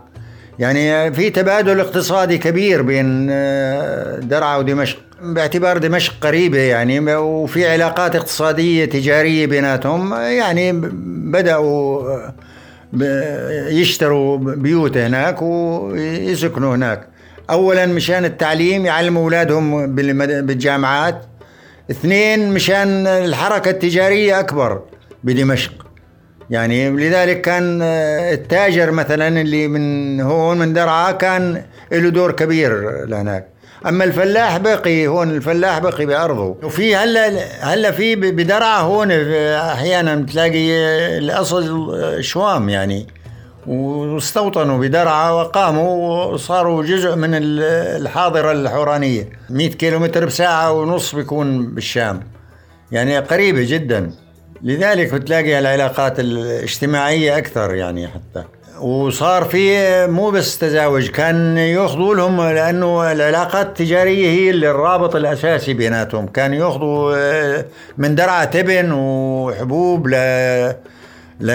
يعني 0.58 1.12
في 1.12 1.30
تبادل 1.30 1.80
اقتصادي 1.80 2.38
كبير 2.38 2.82
بين 2.82 3.28
آه، 3.30 4.18
درعا 4.18 4.56
ودمشق. 4.56 4.98
باعتبار 5.24 5.78
دمشق 5.78 6.14
قريبة 6.20 6.58
يعني 6.58 7.16
وفي 7.16 7.68
علاقات 7.68 8.16
اقتصادية 8.16 8.84
تجارية 8.84 9.46
بيناتهم 9.46 10.14
يعني 10.14 10.72
بدأوا 11.32 12.02
يشتروا 13.68 14.38
بيوت 14.38 14.96
هناك 14.96 15.42
ويسكنوا 15.42 16.74
هناك. 16.74 17.08
أولا 17.50 17.86
مشان 17.86 18.24
التعليم 18.24 18.86
يعلموا 18.86 19.22
أولادهم 19.22 19.94
بالجامعات. 20.46 21.22
اثنين 21.90 22.54
مشان 22.54 23.06
الحركة 23.06 23.70
التجارية 23.70 24.40
أكبر 24.40 24.82
بدمشق. 25.24 25.72
يعني 26.50 26.90
لذلك 26.90 27.40
كان 27.40 27.82
التاجر 28.32 28.90
مثلا 28.90 29.40
اللي 29.40 29.68
من 29.68 30.20
هون 30.20 30.58
من 30.58 30.72
درعا 30.72 31.12
كان 31.12 31.62
له 31.92 32.08
دور 32.08 32.32
كبير 32.32 33.04
لهناك. 33.06 33.53
أما 33.86 34.04
الفلاح 34.04 34.56
بقي 34.56 35.06
هون 35.06 35.30
الفلاح 35.30 35.78
بقي 35.78 36.06
بأرضه. 36.06 36.56
وفي 36.62 36.96
هلا 36.96 37.28
هلا 37.60 37.90
في 37.90 38.16
بدرعا 38.16 38.78
هون 38.78 39.10
أحيانا 39.10 40.26
تلاقي 40.32 40.68
الأصل 41.18 41.92
شوام 42.20 42.68
يعني. 42.68 43.06
واستوطنوا 43.66 44.78
بدرعا 44.78 45.30
وقاموا 45.30 46.24
وصاروا 46.24 46.82
جزء 46.82 47.16
من 47.16 47.30
الحاضرة 47.34 48.52
الحورانية. 48.52 49.28
100 49.50 49.70
كيلومتر 49.70 50.24
بساعة 50.24 50.72
ونص 50.72 51.14
بيكون 51.14 51.74
بالشام. 51.74 52.20
يعني 52.92 53.18
قريبة 53.18 53.64
جدا. 53.64 54.10
لذلك 54.62 55.14
بتلاقي 55.14 55.58
العلاقات 55.58 56.20
الاجتماعية 56.20 57.38
أكثر 57.38 57.74
يعني 57.74 58.08
حتى. 58.08 58.44
وصار 58.80 59.44
في 59.44 60.06
مو 60.06 60.30
بس 60.30 60.58
تزاوج 60.58 61.08
كان 61.08 61.56
يأخذوا 61.58 62.14
لهم 62.14 62.42
لأنه 62.42 63.12
العلاقات 63.12 63.66
التجارية 63.66 64.28
هي 64.28 64.50
اللي 64.50 64.70
الرابط 64.70 65.16
الأساسي 65.16 65.74
بيناتهم. 65.74 66.26
كان 66.26 66.54
يأخذوا 66.54 67.14
آه، 67.16 67.64
من 67.98 68.14
درعا 68.14 68.44
تبن 68.44 68.92
وحبوب 68.92 70.08
ل 70.08 70.14
ل 71.40 71.50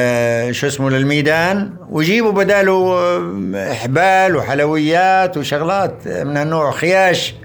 شو 0.52 0.68
اسمه 0.68 0.90
للميدان 0.90 1.70
ويجيبوا 1.90 2.32
بداله 2.32 2.94
آه، 2.94 3.74
حبال 3.74 4.36
وحلويات 4.36 5.38
وشغلات 5.38 6.08
من 6.08 6.38
هالنوع. 6.38 6.72
خياش 6.72 7.36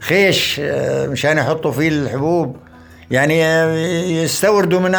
خيش 0.00 0.60
آه، 0.64 1.06
مشان 1.06 1.38
يحطوا 1.38 1.72
فيه 1.72 1.88
الحبوب. 1.88 2.56
يعني 3.10 3.40
يستوردوا 4.22 4.80
من 4.80 4.92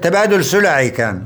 تبادل 0.00 0.44
سلعي 0.44 0.90
كان. 0.90 1.22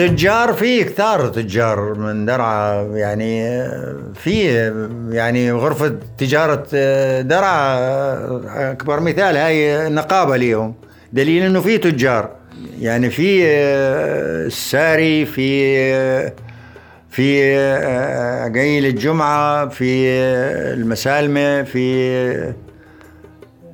تجار 0.00 0.52
في 0.52 0.84
كثار 0.84 1.28
تجار 1.28 1.94
من 1.94 2.24
درعا 2.24 2.82
يعني 2.82 3.64
في 4.14 4.46
يعني 5.10 5.52
غرفة 5.52 5.96
تجارة 6.18 6.66
درعا 7.20 7.76
أكبر 8.70 9.00
مثال 9.00 9.36
هاي 9.36 9.88
نقابة 9.88 10.36
ليهم. 10.36 10.74
دليل 11.12 11.42
إنه 11.42 11.60
في 11.60 11.78
تجار. 11.78 12.30
يعني 12.80 13.10
في 13.10 13.44
الساري 14.46 15.26
في 15.26 16.30
في 17.10 17.58
عقيل 18.40 18.86
الجمعة 18.86 19.68
في 19.68 20.08
المسالمة 20.74 21.62
في 21.62 22.54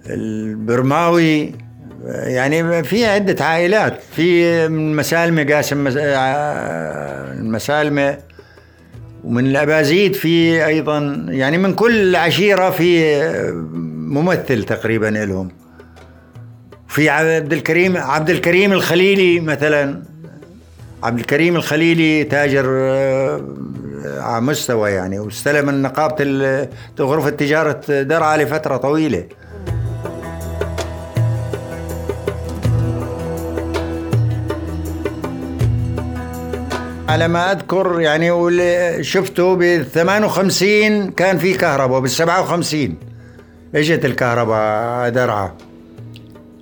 البرماوي. 0.06 1.65
يعني 2.08 2.84
في 2.84 3.06
عدة 3.06 3.44
عائلات 3.44 4.00
في 4.16 4.68
من 4.68 4.96
مسالمة 4.96 5.54
قاسم 5.54 5.86
آه، 5.86 7.32
المسالمة 7.32 8.18
ومن 9.24 9.46
الأبازيد 9.46 10.14
في 10.14 10.66
أيضا 10.66 11.26
يعني 11.28 11.58
من 11.58 11.74
كل 11.74 12.16
عشيرة 12.16 12.70
في 12.70 13.20
ممثل 13.94 14.64
تقريبا 14.64 15.06
لهم 15.06 15.48
في 16.88 17.08
عبد 17.08 17.52
الكريم 17.52 17.96
عبد 17.96 18.30
الكريم 18.30 18.72
الخليلي 18.72 19.40
مثلا. 19.40 20.02
عبد 21.02 21.18
الكريم 21.18 21.56
الخليلي 21.56 22.24
تاجر 22.24 22.64
آه، 22.68 23.40
على 24.04 24.40
مستوى 24.40 24.90
يعني 24.90 25.18
واستلم 25.18 25.70
نقابة 25.82 26.24
غرفة 27.00 27.30
تجارة 27.30 28.02
درعا 28.02 28.36
لفترة 28.36 28.76
طويلة. 28.76 29.24
على 37.08 37.28
ما 37.28 37.52
أذكر 37.52 38.00
يعني 38.00 38.30
واللي 38.30 39.04
شفته 39.04 39.56
بال 39.56 39.90
58 39.90 41.10
كان 41.10 41.38
في 41.38 41.54
كهرباء 41.54 42.00
بال 42.00 42.10
57 42.10 42.94
إجت 43.74 44.04
الكهرباء 44.04 45.08
درعا. 45.08 45.52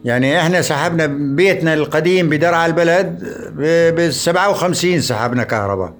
يعني 0.04 0.40
إحنا 0.40 0.62
سحبنا 0.62 1.06
بيتنا 1.06 1.74
القديم 1.74 2.28
بدرعا 2.28 2.66
البلد 2.66 3.24
بال 3.96 4.14
57 4.14 5.00
سحبنا 5.00 5.44
كهرباء. 5.44 5.94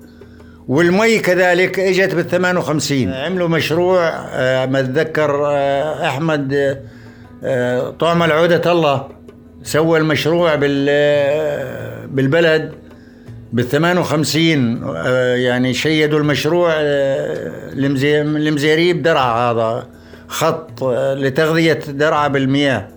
والمي 0.69 1.19
كذلك 1.19 1.81
إجت 1.81 2.15
بال 2.15 2.29
58 2.29 3.13
عملوا 3.13 3.49
مشروع 3.49 4.09
آه، 4.33 4.67
ما 4.67 4.81
أتذكر 4.81 5.47
آه، 5.47 6.09
أحمد 6.09 6.79
آه، 7.45 7.91
طعم 7.91 8.23
العودة 8.23 8.73
الله 8.73 9.09
سوى 9.63 9.99
المشروع 9.99 10.55
بال 10.55 10.87
بالبلد. 12.09 12.85
بال 13.55 13.69
58 13.69 14.83
يعني 15.37 15.75
شيدوا 15.75 16.19
المشروع 16.19 16.73
المزيريب 17.77 19.03
درعا 19.03 19.51
هذا 19.51 19.87
خط 20.29 20.85
لتغذية 21.17 21.81
درعا 21.89 22.29
بالمياه. 22.29 22.89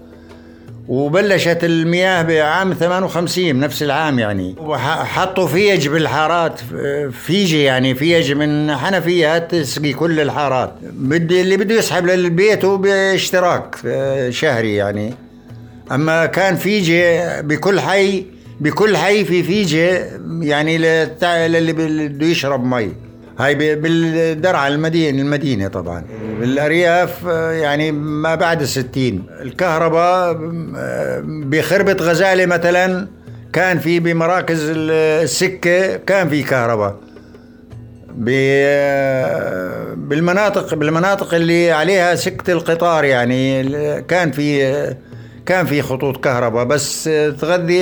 وبلشت 0.87 1.59
المياه 1.63 2.21
بعام 2.21 2.73
58 2.73 3.59
نفس 3.59 3.83
العام 3.83 4.19
يعني. 4.19 4.55
وحطوا 4.59 5.47
فيج 5.47 5.87
بالحارات 5.87 6.59
فيجي 7.11 7.63
يعني 7.63 7.95
فيج 7.95 8.31
من 8.31 8.75
حنفيات 8.75 9.55
تسقي 9.55 9.93
كل 9.93 10.19
الحارات. 10.19 10.73
بدي 10.81 11.41
اللي 11.41 11.57
بده 11.57 11.75
يسحب 11.75 12.05
للبيت 12.05 12.65
باشتراك 12.65 13.75
شهري 14.29 14.75
يعني. 14.75 15.13
أما 15.91 16.25
كان 16.25 16.55
فيجي 16.55 17.19
بكل 17.41 17.79
حي 17.79 18.36
بكل 18.59 18.97
حي 18.97 19.25
في 19.25 19.43
فيجي 19.43 19.87
يعني 20.41 20.77
للي 21.23 21.73
بده 21.73 22.25
يشرب 22.25 22.65
مي. 22.65 22.91
هاي 23.39 23.55
بالدرعا 23.55 24.67
المدينة 24.67 25.21
المدينة 25.21 25.67
طبعا. 25.67 26.03
بالأرياف 26.39 27.23
يعني 27.51 27.91
ما 27.91 28.35
بعد 28.35 28.61
الستين. 28.61 29.23
الكهرباء 29.41 30.37
بخربة 31.25 31.93
غزالة 31.93 32.45
مثلا 32.45 33.07
كان 33.53 33.79
في 33.79 33.99
بمراكز 33.99 34.71
السكة 34.75 35.95
كان 35.97 36.29
في 36.29 36.43
كهرباء. 36.43 36.95
بالمناطق 39.95 40.73
بالمناطق 40.73 41.33
اللي 41.33 41.71
عليها 41.71 42.15
سكة 42.15 42.53
القطار 42.53 43.03
يعني 43.03 43.63
كان 44.01 44.31
في 44.31 44.95
كان 45.47 45.65
في 45.65 45.81
خطوط 45.81 46.23
كهرباء 46.23 46.65
بس 46.65 47.03
تغذي 47.39 47.81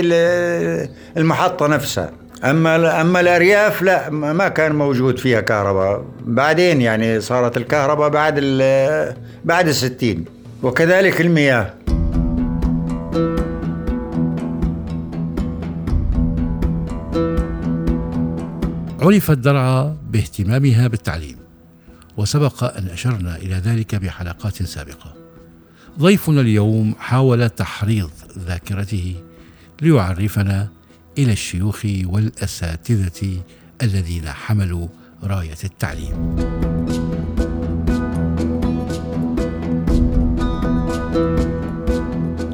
المحطة 1.17 1.67
نفسها. 1.67 2.11
أما 2.43 3.01
أما 3.01 3.19
الأرياف 3.19 3.81
لا 3.81 4.09
ما 4.09 4.47
كان 4.47 4.75
موجود 4.75 5.17
فيها 5.17 5.41
كهرباء. 5.41 6.05
بعدين 6.19 6.81
يعني 6.81 7.21
صارت 7.21 7.57
الكهرباء 7.57 8.09
بعد 8.09 8.39
بعد 9.45 9.67
الستين 9.67 10.25
وكذلك 10.63 11.21
المياه. 11.21 11.73
عرفت 19.01 19.37
درعا 19.37 19.97
باهتمامها 20.09 20.87
بالتعليم 20.87 21.37
وسبق 22.17 22.63
أن 22.77 22.87
أشرنا 22.87 23.35
إلى 23.35 23.55
ذلك 23.55 23.95
بحلقات 23.95 24.63
سابقة. 24.63 25.24
ضيفنا 25.99 26.41
اليوم 26.41 26.95
حاول 26.99 27.49
تحريض 27.49 28.09
ذاكرته 28.47 29.15
ليعرفنا 29.81 30.67
إلى 31.17 31.31
الشيوخ 31.31 31.85
والأساتذة 32.05 33.39
الذين 33.83 34.27
حملوا 34.27 34.87
راية 35.23 35.57
التعليم. 35.63 36.35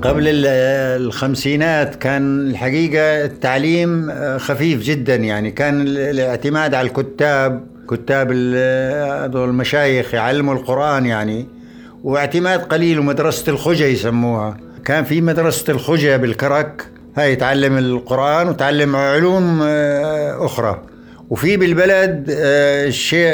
قبل 0.02 0.24
الخمسينات 0.46 1.96
كان 1.96 2.50
الحقيقة 2.50 3.26
التعليم 3.26 4.12
خفيف 4.38 4.84
جدا 4.84 5.16
يعني 5.16 5.52
كان 5.52 5.82
الاعتماد 5.88 6.74
على 6.74 6.88
الكتاب 6.88 7.68
كتاب 7.90 8.32
المشايخ 8.32 10.14
يعلموا 10.14 10.54
القرآن 10.54 11.06
يعني. 11.06 11.61
واعتماد 12.04 12.60
قليل 12.60 13.00
ومدرسة 13.00 13.52
الخجة 13.52 13.84
يسموها. 13.84 14.58
كان 14.86 15.04
في 15.04 15.22
مدرسة 15.22 15.72
الخجة 15.74 16.18
بالكرك 16.18 16.88
هاي 17.18 17.34
يتعلم 17.34 17.78
القرآن 17.78 18.48
وتعلم 18.48 18.96
علوم 18.96 19.60
آه، 19.64 20.46
أخرى. 20.46 20.82
وفي 21.30 21.58
بالبلد 21.58 22.28
آه، 22.30 22.88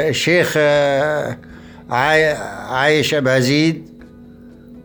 الشيخ 0.09 0.53
آه، 0.57 1.37
عايش 2.69 3.13
أبازيد 3.13 3.89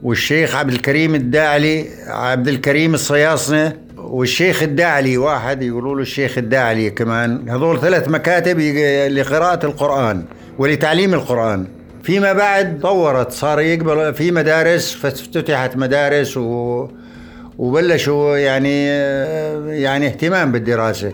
والشيخ 0.03 0.57
عبد 0.57 0.73
الكريم 0.73 1.15
الداعلي 1.15 1.87
عبد 2.07 2.49
الكريم 2.49 2.95
الصياصنة 2.95 3.73
والشيخ 3.97 4.63
الداعلي. 4.63 5.19
واحد 5.19 5.63
يقولوا 5.63 5.95
له 5.95 6.03
الشيخ 6.03 6.39
الداعلي 6.39 6.91
كمان. 6.91 7.49
هذول 7.49 7.81
ثلاث 7.81 8.09
مكاتب 8.09 8.61
لقراءة 9.11 9.67
القرآن 9.67 10.25
ولتعليم 10.59 11.15
القرآن. 11.15 11.67
فيما 12.03 12.33
بعد 12.33 12.81
طورت 12.81 13.33
صار 13.33 13.61
يقبل 13.61 14.15
في 14.15 14.31
مدارس 14.31 14.93
فافتتحت 14.95 15.77
مدارس 15.77 16.37
و 16.37 16.89
وبلشوا 17.59 18.37
يعني 18.37 18.87
يعني 19.81 20.07
اهتمام 20.07 20.53
بالدراسة. 20.53 21.13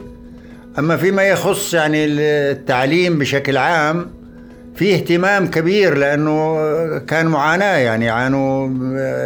أما 0.79 0.97
فيما 0.97 1.23
يخص 1.23 1.75
يعني 1.75 2.05
التعليم 2.05 3.19
بشكل 3.19 3.57
عام 3.57 4.11
في 4.75 4.95
اهتمام 4.95 5.47
كبير 5.51 5.95
لأنه 5.95 6.59
كان 6.99 7.27
معاناة 7.27 7.77
يعني 7.77 8.05
يعانوا 8.05 8.69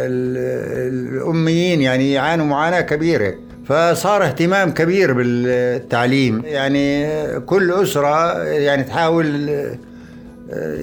الأميين 0.07 1.81
يعني 1.81 2.13
يعانوا 2.13 2.45
معاناة 2.45 2.81
كبيرة. 2.81 3.33
فصار 3.65 4.23
اهتمام 4.25 4.71
كبير 4.71 5.13
بالتعليم. 5.13 6.41
يعني 6.45 7.07
كل 7.39 7.71
أسرة 7.71 8.43
يعني 8.43 8.83
تحاول 8.83 9.49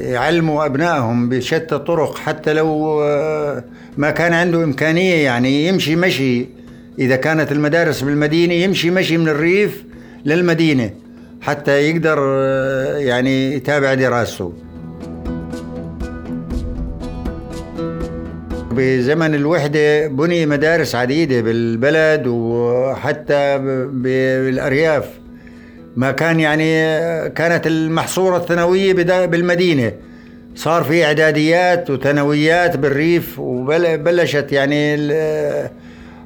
يعلموا 0.00 0.66
أبنائهم 0.66 1.28
بشتى 1.28 1.74
الطرق 1.74 2.16
حتى 2.18 2.52
لو 2.52 3.02
آه، 3.02 3.64
ما 3.96 4.10
كان 4.10 4.32
عنده 4.32 4.64
إمكانية 4.64 5.24
يعني 5.24 5.66
يمشي 5.66 5.96
مشي. 5.96 6.46
إذا 6.98 7.16
كانت 7.16 7.52
المدارس 7.52 8.00
بالمدينة 8.00 8.54
يمشي 8.54 8.90
مشي 8.90 9.16
من 9.16 9.28
الريف 9.28 9.84
للمدينة 10.24 10.90
حتى 11.40 11.90
يقدر 11.90 12.18
آه، 12.20 12.96
يعني 12.96 13.54
يتابع 13.54 13.94
دراسته. 13.94 14.52
بزمن 18.72 19.34
الوحدة 19.34 20.08
بني 20.08 20.46
مدارس 20.46 20.94
عديدة 20.94 21.40
بالبلد 21.40 22.26
وحتى 22.26 23.58
بالأرياف. 23.92 25.19
ما 25.96 26.10
كان 26.10 26.40
يعني 26.40 26.64
كانت 27.30 27.66
المحصورة 27.66 28.36
الثانوية 28.36 28.92
بالمدينة. 29.26 29.92
صار 30.54 30.84
في 30.84 31.04
إعداديات 31.04 31.90
وثانويات 31.90 32.76
بالريف 32.76 33.38
وبلشت 33.38 34.52
يعني 34.52 35.12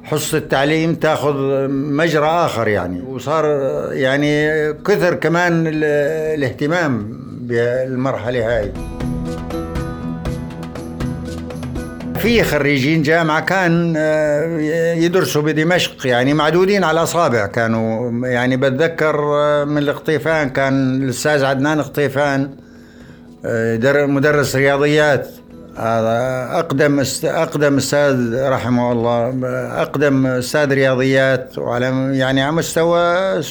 حصة 0.03 0.37
التعليم 0.37 0.95
تاخذ 0.95 1.67
مجرى 1.69 2.27
آخر 2.27 2.67
يعني. 2.67 3.01
وصار 3.01 3.45
يعني 3.93 4.73
كثر 4.73 5.13
كمان 5.13 5.63
الاهتمام 5.67 7.19
بالمرحلة 7.41 8.57
هاي. 8.57 8.71
في 12.25 12.43
خريجين 12.43 13.01
جامعة 13.01 13.39
كان 13.39 13.93
آه، 13.97 14.93
يدرسوا 14.93 15.41
بدمشق 15.41 16.07
يعني 16.07 16.33
معدودين 16.33 16.83
على 16.83 16.99
الأصابع 16.99 17.45
كانوا. 17.45 18.11
يعني 18.27 18.57
بتذكر 18.57 19.15
آه، 19.19 19.63
من 19.63 19.77
القطيفان 19.77 20.49
كان 20.49 21.03
الأستاذ 21.03 21.43
عدنان 21.43 21.81
قطيفان 21.81 22.49
آه، 23.45 24.05
مدرس 24.05 24.55
رياضيات. 24.55 25.27
أقدم 25.77 27.03
أقدم 27.23 27.77
أستاذ 27.77 28.35
رحمه 28.49 28.91
الله 28.91 29.33
أقدم 29.81 30.25
أستاذ 30.25 30.73
رياضيات 30.73 31.57
وعلى 31.57 31.85
يعني 32.17 32.41
على 32.41 32.55
مستوى 32.55 33.41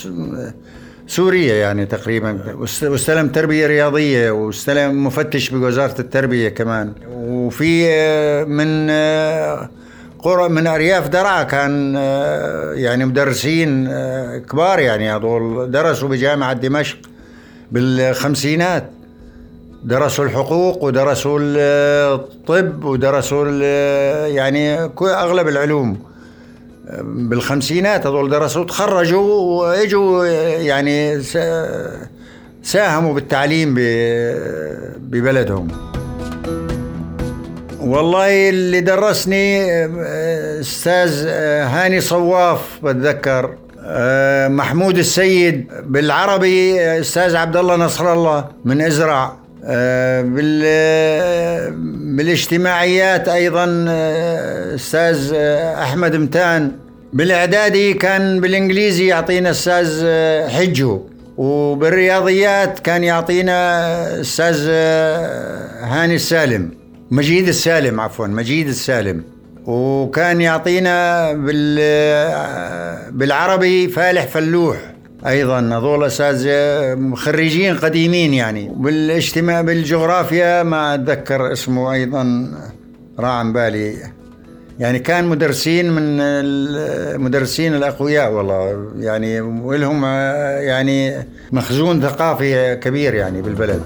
سوريا 1.07 1.55
يعني 1.55 1.87
تقريبا. 1.87 2.39
واستلم 2.83 3.29
تربية 3.29 3.67
رياضية 3.67 4.31
واستلم 4.31 5.07
مفتش 5.07 5.51
بوزارة 5.51 6.01
التربية 6.01 6.49
كمان. 6.49 6.93
وفي 7.17 7.87
من 8.45 8.91
قرى 10.19 10.49
من 10.49 10.67
أرياف 10.67 11.09
درعا 11.09 11.43
كان 11.43 11.95
يعني 12.75 13.05
مدرسين 13.05 13.89
كبار 14.39 14.79
يعني 14.79 15.13
هذول 15.13 15.71
درسوا 15.71 16.09
بجامعة 16.09 16.53
دمشق 16.53 16.99
بالخمسينات. 17.73 18.91
درسوا 19.85 20.25
الحقوق 20.25 20.85
ودرسوا 20.85 21.39
الطب 21.43 22.85
ودرسوا 22.85 23.49
يعني 24.27 24.79
أغلب 25.03 25.49
العلوم. 25.49 26.14
بالخمسينات 27.03 28.07
هذول 28.07 28.31
درسوا 28.31 28.65
تخرجوا 28.65 29.41
وإجوا 29.41 30.27
يعني 30.57 31.23
ساهموا 32.63 33.15
بالتعليم 33.15 33.75
ببلدهم. 34.99 35.69
والله 37.81 38.49
اللي 38.49 38.81
درسني 38.81 39.67
أستاذ 40.61 41.27
هاني 41.75 42.01
صواف 42.01 42.79
بتذكر 42.83 43.55
محمود 44.49 44.99
السيد 44.99 45.67
بالعربي 45.87 46.81
أستاذ 47.01 47.37
عبد 47.37 47.57
الله 47.57 47.77
نصر 47.77 48.13
الله 48.13 48.45
من 48.65 48.81
إزرع. 48.81 49.44
بالاجتماعيات 52.17 53.29
أيضا 53.29 53.85
أستاذ 54.75 55.35
أحمد 55.83 56.17
متان. 56.17 56.73
بالإعدادي 57.13 57.95
كان 57.95 58.41
بالإنجليزي 58.41 59.07
يعطينا 59.07 59.51
أستاذ 59.51 60.07
حجو. 60.49 61.03
وبالرياضيات 61.37 62.79
كان 62.79 63.05
يعطينا 63.05 64.21
أستاذ 64.21 64.69
هاني 65.83 66.15
السالم. 66.15 66.71
مجيد 67.11 67.49
السالم 67.49 68.01
عفوا 68.01 68.27
مجيد 68.27 68.69
السالم. 68.69 69.23
وكان 69.67 70.41
يعطينا 70.41 71.33
بالعربي 73.11 73.89
فالح 73.89 74.27
فلوح. 74.27 74.94
أيضا 75.27 75.61
هذول 75.61 76.05
اساتذه 76.05 77.15
خريجين 77.15 77.77
قديمين 77.77 78.35
يعني. 78.35 78.73
بالاجتماع 78.77 79.61
بالجغرافيا 79.61 80.63
ما 80.63 80.95
أتذكر 80.95 81.53
اسمه 81.53 81.93
أيضا 81.93 82.53
راح 83.19 83.31
عن 83.31 83.53
بالي. 83.53 83.97
يعني 84.79 84.99
كان 84.99 85.25
مدرسين 85.25 85.93
من 85.93 86.21
المدرسين 86.21 87.75
الأقوياء 87.75 88.33
والله. 88.33 88.91
يعني 88.99 89.41
ولهم 89.41 90.05
يعني 90.05 91.27
مخزون 91.53 92.01
ثقافي 92.01 92.77
كبير 92.77 93.15
يعني 93.15 93.43
بالبلد. 93.43 93.83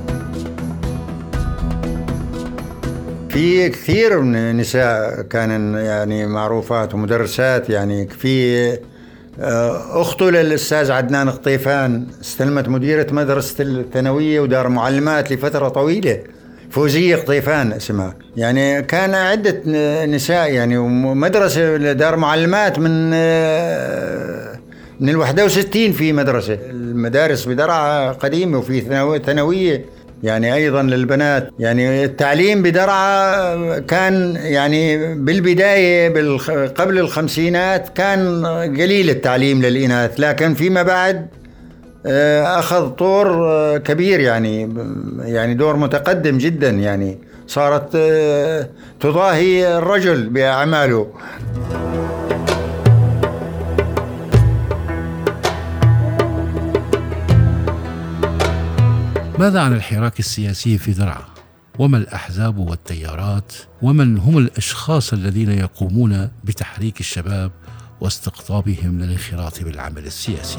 في 3.29 3.69
كثير 3.69 4.21
من 4.21 4.57
نساء 4.57 5.23
كان 5.23 5.75
يعني 5.75 6.27
معروفات 6.27 6.95
ومدرسات 6.95 7.71
يعني. 7.71 8.09
في 8.09 8.79
آه، 9.41 10.01
أخته 10.01 10.31
للأستاذ 10.31 10.91
عدنان 10.93 11.31
قطيفان 11.31 12.07
استلمت 12.21 12.69
مديرة 12.69 13.07
مدرسة 13.11 13.65
الثانوية 13.65 14.41
ودار 14.41 14.69
معلمات 14.69 15.33
لفترة 15.33 15.69
طويلة. 15.69 16.19
فوزية 16.71 17.17
قطيفان 17.17 17.73
اسمها. 17.73 18.15
يعني 18.37 18.83
كان 18.83 19.15
عدة 19.15 19.63
نساء 20.07 20.53
يعني 20.53 20.79
ومدرسة 20.79 21.77
دار 21.93 22.17
معلمات 22.17 22.79
من 22.79 23.11
آه، 23.15 24.59
من 25.01 25.09
ال 25.09 25.17
61 25.17 25.93
في 25.93 26.13
مدرسة. 26.13 26.59
المدارس 26.71 27.49
بدرعا 27.49 28.13
قديمة 28.13 28.59
وفي 28.59 28.81
ثانوية. 29.27 29.85
يعني 30.23 30.55
أيضا 30.55 30.83
للبنات. 30.83 31.51
يعني 31.59 32.05
التعليم 32.05 32.63
بدرعا 32.63 33.79
كان 33.79 34.37
يعني 34.37 35.15
بالبداية 35.15 36.09
قبل 36.67 36.99
الخمسينات 36.99 37.89
كان 37.89 38.47
قليل 38.47 39.11
التعليم 39.11 39.63
للإناث 39.63 40.21
لكن 40.21 40.55
فيما 40.55 40.83
بعد 40.83 41.27
آه، 42.07 42.59
أخذ 42.59 42.89
طور 42.89 43.49
آه، 43.51 43.79
كبير 43.79 44.21
يعني 44.21 44.75
يعني 45.19 45.55
دور 45.55 45.77
متقدم 45.77 46.39
جدا 46.39 46.71
يعني. 46.71 47.19
صارت 47.47 47.89
آه، 47.95 48.69
تضاهي 49.01 49.79
الرجل 49.79 50.29
بأعماله. 50.29 51.07
ماذا 59.39 59.61
عن 59.61 59.73
الحراك 59.73 60.19
السياسي 60.19 60.79
في 60.79 60.93
درعا 60.93 61.25
وما 61.79 61.99
الأحزاب 61.99 62.59
والتيارات؟ 62.59 63.53
ومن 63.83 64.19
هم 64.19 64.39
الأشخاص 64.39 65.13
الذين 65.13 65.51
يقومون 65.51 66.29
بتحريك 66.45 67.01
الشباب 67.01 67.51
واستقطابهم 68.01 68.99
للانخراط 68.99 69.63
بالعمل 69.63 70.07
السياسي؟ 70.07 70.59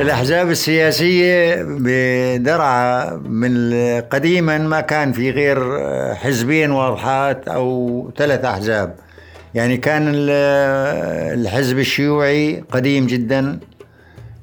الأحزاب 0.00 0.50
السياسية 0.50 1.62
بدرعا 1.62 3.10
من 3.16 3.72
قديما 4.00 4.58
ما 4.58 4.80
كان 4.80 5.12
في 5.12 5.30
غير 5.30 5.84
حزبين 6.14 6.70
واضحات 6.70 7.48
أو 7.48 8.10
ثلاث 8.16 8.44
أحزاب. 8.44 9.05
يعني 9.54 9.76
كان 9.76 10.02
الحزب 10.08 11.78
الشيوعي 11.78 12.64
قديم 12.70 13.06
جدا 13.06 13.58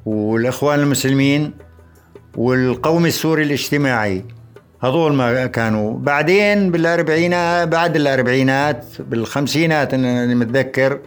والإخوان 0.06 0.80
المسلمين 0.80 1.54
والقومي 2.36 3.08
السوري 3.08 3.44
الاجتماعي. 3.44 4.26
هذول 4.82 5.14
ما 5.14 5.46
كانوا. 5.46 6.00
بعدين 6.00 6.72
بالأربعينات 6.72 7.68
بعد 7.68 7.96
الأربعينات 7.96 8.86
بالخمسينات 9.00 9.94
أنا 9.94 10.26
متذكر 10.26 11.00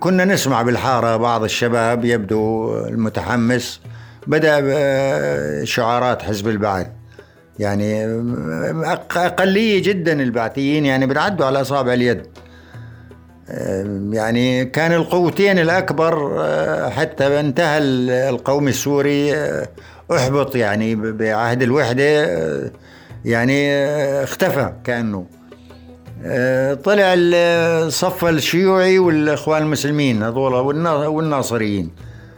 كنا 0.00 0.24
نسمع 0.24 0.62
بالحارة 0.62 1.16
بعض 1.16 1.42
الشباب 1.44 2.04
يبدو 2.04 2.74
المتحمس 2.78 3.80
بدأ 4.26 5.64
شعارات 5.64 6.22
حزب 6.22 6.48
البعث. 6.48 6.86
يعني 7.58 8.04
أقلية 9.16 9.82
جدا 9.82 10.22
البعثيين 10.22 10.86
يعني 10.86 11.06
بنعدوا 11.06 11.46
على 11.46 11.60
أصابع 11.60 11.92
اليد. 11.92 12.22
يعني 14.12 14.64
كان 14.64 14.92
القوتين 14.92 15.58
الأكبر 15.58 16.36
آه، 16.40 16.88
حتى 16.88 17.40
انتهى 17.40 17.78
القوم 18.28 18.68
السوري 18.68 19.34
آه، 19.34 19.68
أحبط 20.12 20.56
يعني 20.56 20.94
بعهد 20.94 21.62
الوحدة 21.62 22.28
يعني 23.24 23.84
اختفى 24.22 24.72
كأنه. 24.84 25.26
طلع 26.84 27.14
الصف 27.16 28.24
الشيوعي 28.24 28.98
والإخوان 28.98 29.62
المسلمين 29.62 30.22
هذول 30.22 30.54
والناصريين. 31.06 31.90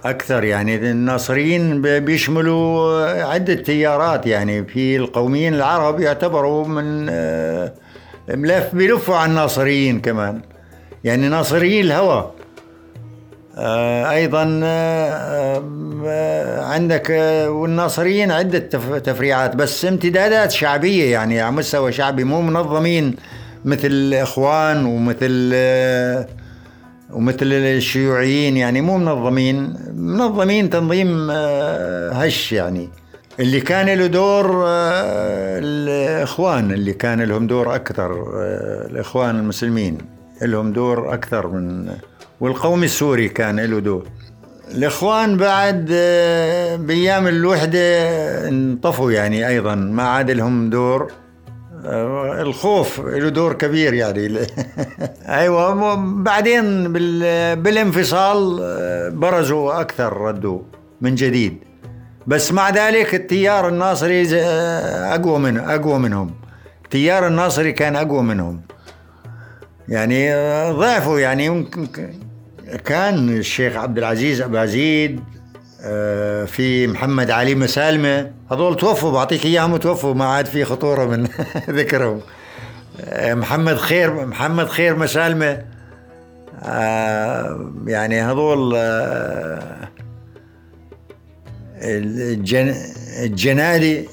أكثر 0.05 0.45
يعني 0.45 0.77
الناصريين 0.77 1.83
بيشملوا 1.83 3.07
عدة 3.25 3.55
تيارات 3.55 4.27
يعني. 4.27 4.65
في 4.65 4.97
القوميين 4.97 5.55
العرب 5.55 6.01
يعتبروا 6.01 6.69
من 6.69 7.07
ملف 8.29 8.75
بيلفوا 8.75 9.17
على 9.17 9.31
الناصريين 9.31 10.01
كمان. 10.01 10.41
يعني 11.07 11.29
ناصري 11.29 11.81
الهوى. 11.81 12.31
آه، 13.59 14.11
أيضا 14.11 14.61
آه، 14.65 15.63
آه، 16.07 16.65
عندك 16.65 17.11
والناصريين 17.49 18.31
عدة 18.31 18.59
تفريعات 18.99 19.57
بس 19.57 19.85
امتدادات 19.85 20.51
شعبية 20.51 21.13
يعني 21.13 21.41
على 21.41 21.57
مستوى 21.57 21.93
شعبي 21.93 22.25
مو 22.25 22.43
منظمين 22.43 23.17
مثل 23.65 23.87
الاخوان 23.87 24.87
ومثل 24.87 25.51
ومثل 27.13 27.47
الشيوعيين 27.53 28.57
يعني 28.57 28.81
مو 28.81 28.99
منظمين. 28.99 29.75
منظمين 29.95 30.71
تنظيم 30.71 31.31
هش 32.11 32.53
يعني. 32.53 32.89
اللي 33.41 33.61
كان 33.61 33.99
له 33.99 34.07
دور 34.07 34.65
الإخوان 35.59 36.73
اللي 36.73 36.93
كان 36.93 37.23
لهم 37.23 37.47
دور 37.47 37.75
أكثر 37.75 38.41
الإخوان 38.91 39.37
المسلمين. 39.39 40.16
لهم 40.43 40.73
دور 40.73 41.15
أكثر 41.15 41.47
من 41.47 41.97
والقوم 42.41 42.85
السوري 42.85 43.29
كان 43.29 43.61
له 43.61 43.79
دور. 43.79 44.07
الإخوان 44.75 45.37
بعد 45.37 45.89
آه، 45.93 46.77
بأيام 46.77 47.27
الوحدة 47.27 47.79
انطفوا 48.49 49.13
يعني 49.13 49.49
أيضا 49.49 49.75
ما 49.75 50.03
عاد 50.03 50.31
لهم 50.31 50.71
دور. 50.71 51.13
آه، 51.85 52.43
الخوف 52.43 53.01
له 53.01 53.29
دور 53.29 53.53
كبير 53.53 53.95
يعني. 53.95 54.39
أيوه 55.41 55.95
بعدين 56.23 56.93
بالانفصال 57.63 58.59
آه، 58.63 59.09
برزوا 59.09 59.81
أكثر 59.81 60.17
ردوا 60.17 60.61
من 61.01 61.15
جديد. 61.15 61.59
بس 62.27 62.53
مع 62.53 62.71
ذلك 62.71 63.15
التيار 63.15 63.69
الناصري 63.69 64.37
أقوى 65.15 65.39
من 65.39 65.59
أقوى 65.59 65.99
منهم. 65.99 66.35
التيار 66.85 67.27
الناصري 67.27 67.73
كان 67.73 67.97
أقوى 67.97 68.23
منهم. 68.23 68.61
يعني 69.89 70.35
ضعفوا 70.73 71.21
يعني 71.21 71.67
كان 72.85 73.29
الشيخ 73.29 73.77
عبد 73.77 73.99
العزيز 73.99 74.41
أبازيد 74.41 75.21
آه، 75.83 76.45
في 76.45 76.87
محمد 76.87 77.31
علي 77.31 77.55
مسالمة 77.55 78.31
هذول 78.51 78.77
توفوا 78.77 79.13
بعطيك 79.13 79.45
إياهم 79.45 79.77
توفوا 79.77 80.15
ما 80.15 80.25
عاد 80.25 80.47
في 80.47 80.65
خطورة 80.65 81.05
من 81.05 81.29
ذكرهم. 81.81 82.21
آه، 83.01 83.35
محمد 83.35 83.77
خير 83.77 84.27
محمد 84.27 84.67
خير 84.67 84.97
مسالمة 84.97 85.63
آه، 86.63 87.73
يعني 87.87 88.21
هذول 88.21 88.77
الجن 91.83 92.75
الجنادي 93.23 94.09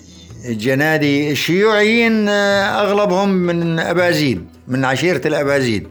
الجنادي 0.46 1.32
الشيوعيين 1.32 2.30
أغلبهم 2.30 3.30
من 3.30 3.80
أبازيد 3.80 4.53
من 4.68 4.86
عشيرة 4.86 5.28
الأبازيد. 5.28 5.88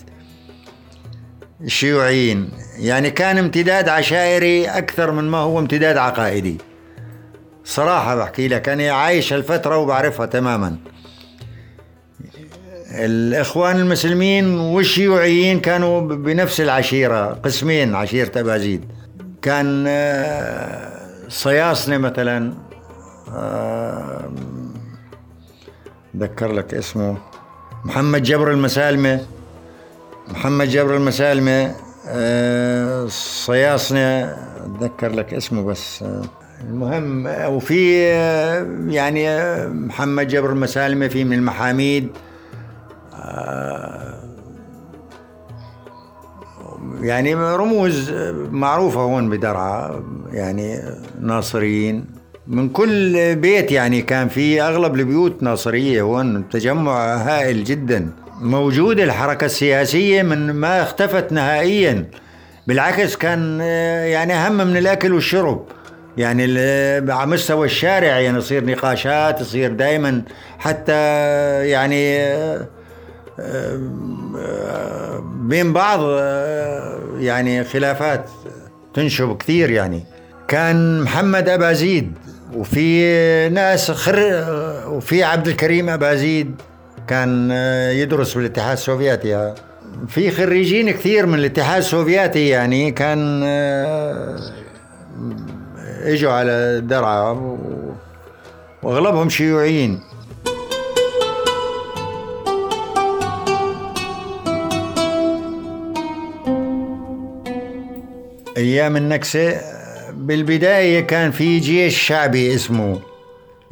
الشيوعيين. 1.61 2.50
يعني 2.78 3.11
كان 3.11 3.38
امتداد 3.38 3.88
عشائري 3.88 4.66
أكثر 4.66 5.11
من 5.11 5.24
ما 5.24 5.38
هو 5.38 5.58
امتداد 5.58 5.96
عقائدي. 5.96 6.58
صراحة 7.64 8.16
بحكي 8.16 8.48
لك 8.48 8.68
أنا 8.68 8.90
عايش 8.90 9.32
هالفترة 9.32 9.76
وبعرفها 9.76 10.26
تماما. 10.26 10.76
الإخوان 12.90 13.76
المسلمين 13.76 14.54
والشيوعيين 14.58 15.61
كانوا 15.61 16.00
بنفس 16.00 16.61
العشيرة 16.61 17.26
قسمين 17.26 17.94
عشيرة 17.94 18.40
أبازيد. 18.40 18.85
كان 19.42 19.85
آه، 19.88 21.28
صياصنة 21.28 21.98
مثلا 21.98 22.54
آه، 23.28 24.30
ذكر 26.16 26.52
لك 26.52 26.74
اسمه. 26.74 27.32
محمد 27.85 28.23
جبر 28.23 28.51
المسالمة. 28.51 29.21
محمد 30.29 30.68
جبر 30.68 30.97
المسالمة 30.97 31.75
آه، 32.09 33.07
صياصنة 33.09 34.37
أتذكر 34.64 35.09
لك 35.09 35.35
اسمه 35.35 35.64
بس. 35.64 36.05
المهم 36.68 37.27
وفي 37.27 38.07
آه، 38.07 38.66
يعني 38.88 39.29
آه، 39.29 39.68
محمد 39.68 40.29
جبر 40.29 40.51
المسالمة 40.51 41.09
في 41.09 41.25
من 41.25 41.33
المحاميد. 41.33 42.09
يعني 47.01 47.35
رموز 47.35 48.11
معروفة 48.51 49.01
هون 49.01 49.31
بدرعا 49.31 50.05
يعني 50.33 50.81
ناصريين 51.21 52.21
من 52.46 52.68
كل 52.68 53.35
بيت 53.37 53.72
يعني 53.72 54.02
كان 54.02 54.28
في 54.28 54.62
أغلب 54.62 54.94
البيوت 54.94 55.42
ناصرية 55.42 56.02
هون 56.02 56.48
تجمع 56.48 57.14
هائل 57.16 57.64
جدا. 57.64 58.11
موجود 58.40 59.00
الحركة 59.00 59.44
السياسية 59.44 60.22
من 60.22 60.50
ما 60.52 60.83
اختفت 60.83 61.33
نهائيا. 61.33 62.05
بالعكس 62.66 63.16
كان 63.16 63.59
آه، 63.62 64.05
يعني 64.05 64.35
أهم 64.35 64.57
من 64.57 64.76
الأكل 64.76 65.12
والشرب. 65.12 65.64
يعني 66.16 66.44
ال- 66.44 67.11
على 67.11 67.31
مستوى 67.31 67.66
الشارع 67.66 68.18
يعني 68.20 68.38
يصير 68.38 68.64
نقاشات 68.64 69.40
يصير 69.40 69.72
دائما 69.72 70.22
حتى 70.59 70.92
يعني 71.68 72.18
آه، 73.40 73.81
بين 75.42 75.72
بعض 75.72 76.00
آه، 76.02 76.98
يعني 77.18 77.64
خلافات 77.64 78.24
تنشب 78.94 79.37
كثير 79.37 79.70
يعني. 79.70 80.05
كان 80.48 81.00
محمد 81.00 81.48
أبازيد 81.48 82.12
وفي 82.56 83.48
ناس 83.48 83.90
خر 83.90 84.44
وفي 84.88 85.22
عبد 85.22 85.48
الكريم 85.48 85.88
أبازيد 85.88 86.54
كان 87.08 87.48
آه، 87.52 87.90
يدرس 87.90 88.34
بالاتحاد 88.34 88.72
السوفيتي. 88.72 89.54
في 90.08 90.30
خريجين 90.30 90.90
كثير 90.90 91.26
من 91.26 91.34
الاتحاد 91.34 91.78
السوفيتي 91.78 92.48
يعني 92.48 92.90
كان 92.90 93.42
آه، 93.44 94.36
إجوا 96.02 96.32
على 96.32 96.80
درعا 96.84 97.58
وأغلبهم 98.82 99.28
شيوعيين. 99.28 100.00
أيام 108.56 108.96
النكسة 108.96 109.71
بالبداية 110.26 111.00
كان 111.00 111.30
في 111.30 111.58
جيش 111.58 111.98
شعبي 112.02 112.54
اسمه 112.54 113.00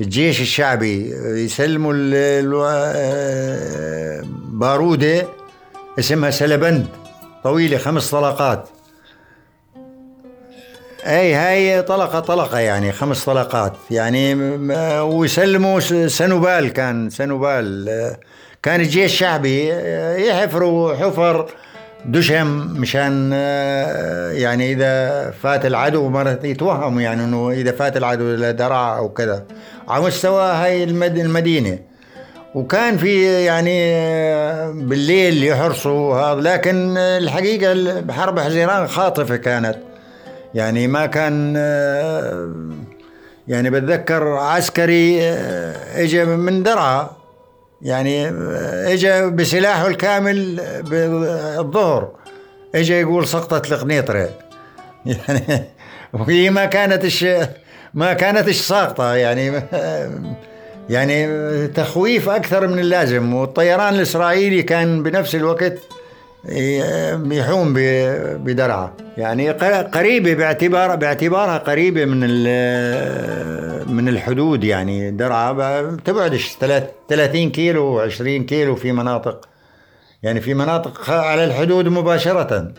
الجيش 0.00 0.40
الشعبي 0.40 1.10
يسلموا 1.44 1.92
ال- 1.96 2.50
بارودة 4.52 5.26
اسمها 5.98 6.30
سلبند 6.30 6.86
طويلة 7.44 7.78
خمس 7.78 8.10
طلقات. 8.10 8.68
أي 11.06 11.34
هاي 11.34 11.82
طلقة 11.82 12.20
طلقة 12.20 12.58
يعني 12.58 12.92
خمس 12.92 13.24
طلقات. 13.24 13.72
يعني 13.90 14.34
ويسلموا 15.00 15.80
سنوبال 16.08 16.68
كان 16.72 17.10
سنوبال. 17.10 17.88
آه، 17.88 18.20
كان 18.62 18.80
الجيش 18.80 19.12
الشعبي 19.12 19.72
آه، 19.72 20.16
يحفروا 20.16 20.94
حفر 20.94 21.46
دشم 22.04 22.46
مشان 22.76 23.30
آه، 23.34 24.30
يعني 24.32 24.72
إذا 24.72 25.30
فات 25.30 25.66
العدو 25.66 26.08
مرة 26.08 26.38
يتوهموا 26.44 27.00
يعني 27.00 27.24
إنه 27.24 27.50
إذا 27.50 27.72
فات 27.72 27.96
العدو 27.96 28.24
لدرع 28.24 28.98
أو 28.98 29.08
كذا. 29.08 29.44
على 29.88 30.04
مستوى 30.04 30.42
هاي 30.42 30.84
المد- 30.84 31.18
المدينة. 31.18 31.78
وكان 32.54 32.96
في 32.96 33.44
يعني 33.44 33.94
آه، 33.94 34.70
بالليل 34.70 35.44
يحرصوا 35.44 36.14
هذا 36.16 36.40
لكن 36.40 36.96
الحقيقة 36.96 38.04
حرب 38.12 38.38
حزيران 38.40 38.86
خاطفة 38.88 39.36
كانت. 39.36 39.76
يعني 40.54 40.86
ما 40.86 41.06
كان 41.06 41.54
آه، 41.56 42.50
يعني 43.48 43.70
بتذكر 43.70 44.28
عسكري 44.36 45.22
اجى 45.96 46.24
من 46.24 46.62
درعا. 46.62 47.10
يعني 47.82 48.28
اجى 48.92 49.30
بسلاحه 49.30 49.86
الكامل 49.86 50.60
بالظهر 50.90 52.08
اجى 52.74 53.00
يقول 53.00 53.26
سقطت 53.26 53.72
القنيطره 53.72 54.30
يعني 55.06 55.64
وهي 56.12 56.50
ما 56.50 56.64
كانت 56.64 57.06
ما 57.94 58.12
كانت 58.12 58.50
ساقطة. 58.50 59.14
يعني 59.14 59.62
يعني 60.90 61.26
تخويف 61.68 62.28
أكثر 62.28 62.66
من 62.66 62.78
اللازم. 62.78 63.34
والطيران 63.34 63.94
الإسرائيلي 63.94 64.62
كان 64.62 65.02
بنفس 65.02 65.34
الوقت 65.34 65.78
يحوم 66.44 67.72
ب- 67.74 68.44
بدرعا 68.44 68.92
يعني 69.18 69.50
قريبة 69.83 70.35
باعتبار 70.35 70.96
باعتبارها 70.96 71.59
قريبة 71.59 72.05
من 72.05 72.20
من 73.94 74.09
الحدود 74.09 74.64
يعني. 74.64 75.11
درعا 75.11 75.53
ثلاث- 76.61 76.90
30 77.09 77.50
كيلو 77.50 78.00
20 78.00 78.44
كيلو 78.44 78.76
في 78.76 78.92
مناطق. 78.92 79.48
يعني 80.22 80.40
في 80.40 80.55
مناطق 80.55 81.11
على 81.11 81.44
الحدود 81.44 81.88
مباشرة. 81.88 82.72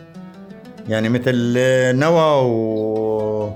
يعني 0.88 1.08
مثل 1.08 1.54
نوى 1.98 2.42
و 2.44 3.52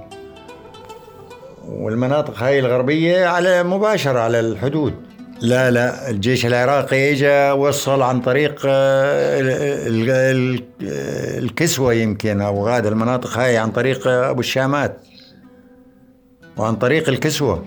والمناطق 1.69 2.43
هاي 2.43 2.59
الغربية 2.59 3.27
على 3.27 3.63
مباشرة 3.63 4.19
على 4.21 4.41
الحدود. 4.41 4.95
لا 5.41 5.71
لا 5.71 6.11
الجيش 6.11 6.47
العراقي 6.47 7.13
اجى 7.13 7.51
وصل 7.61 8.03
عن 8.03 8.21
طريق 8.21 8.63
آه، 8.67 9.41
ال- 9.41 9.51
ال- 10.11 10.11
ال- 10.11 10.65
الكسوة 11.45 11.95
يمكن 11.95 12.41
أو 12.41 12.69
هذا 12.69 12.89
المناطق 12.89 13.39
هاي 13.39 13.57
عن 13.59 13.71
طريق 13.71 14.09
أبو 14.09 14.41
الشامات 14.41 14.97
وعن 16.57 16.77
طريق 16.77 17.09
الكسوة. 17.09 17.65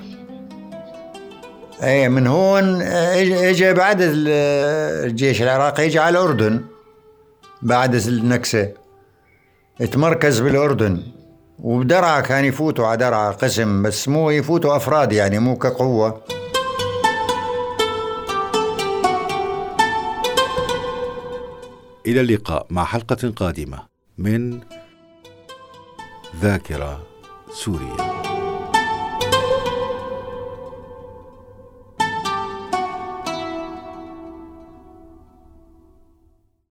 اي 1.83 2.09
من 2.09 2.27
هون 2.27 2.81
اجى 2.81 3.73
بعد 3.73 4.01
ال- 4.01 4.27
الجيش 5.09 5.41
العراقي 5.41 5.85
اجى 5.85 5.99
على 5.99 6.19
الأردن 6.19 6.61
بعد 7.61 7.95
النكسة. 7.95 8.69
تمركز 9.91 10.39
بالأردن 10.39 11.03
وبدرعا 11.59 12.21
كان 12.21 12.45
يفوتوا 12.45 12.87
على 12.87 12.97
درعا 12.97 13.31
قسم 13.31 13.83
بس 13.83 14.07
مو 14.07 14.29
يفوتوا 14.29 14.75
أفراد 14.75 15.11
يعني 15.13 15.39
مو 15.39 15.55
كقوة. 15.57 16.21
إلى 22.09 22.21
اللقاء 22.21 22.67
مع 22.69 22.83
حلقة 22.83 23.29
قادمة 23.35 23.79
من 24.17 24.59
ذاكرة 26.41 27.07
سوريا. 27.53 28.28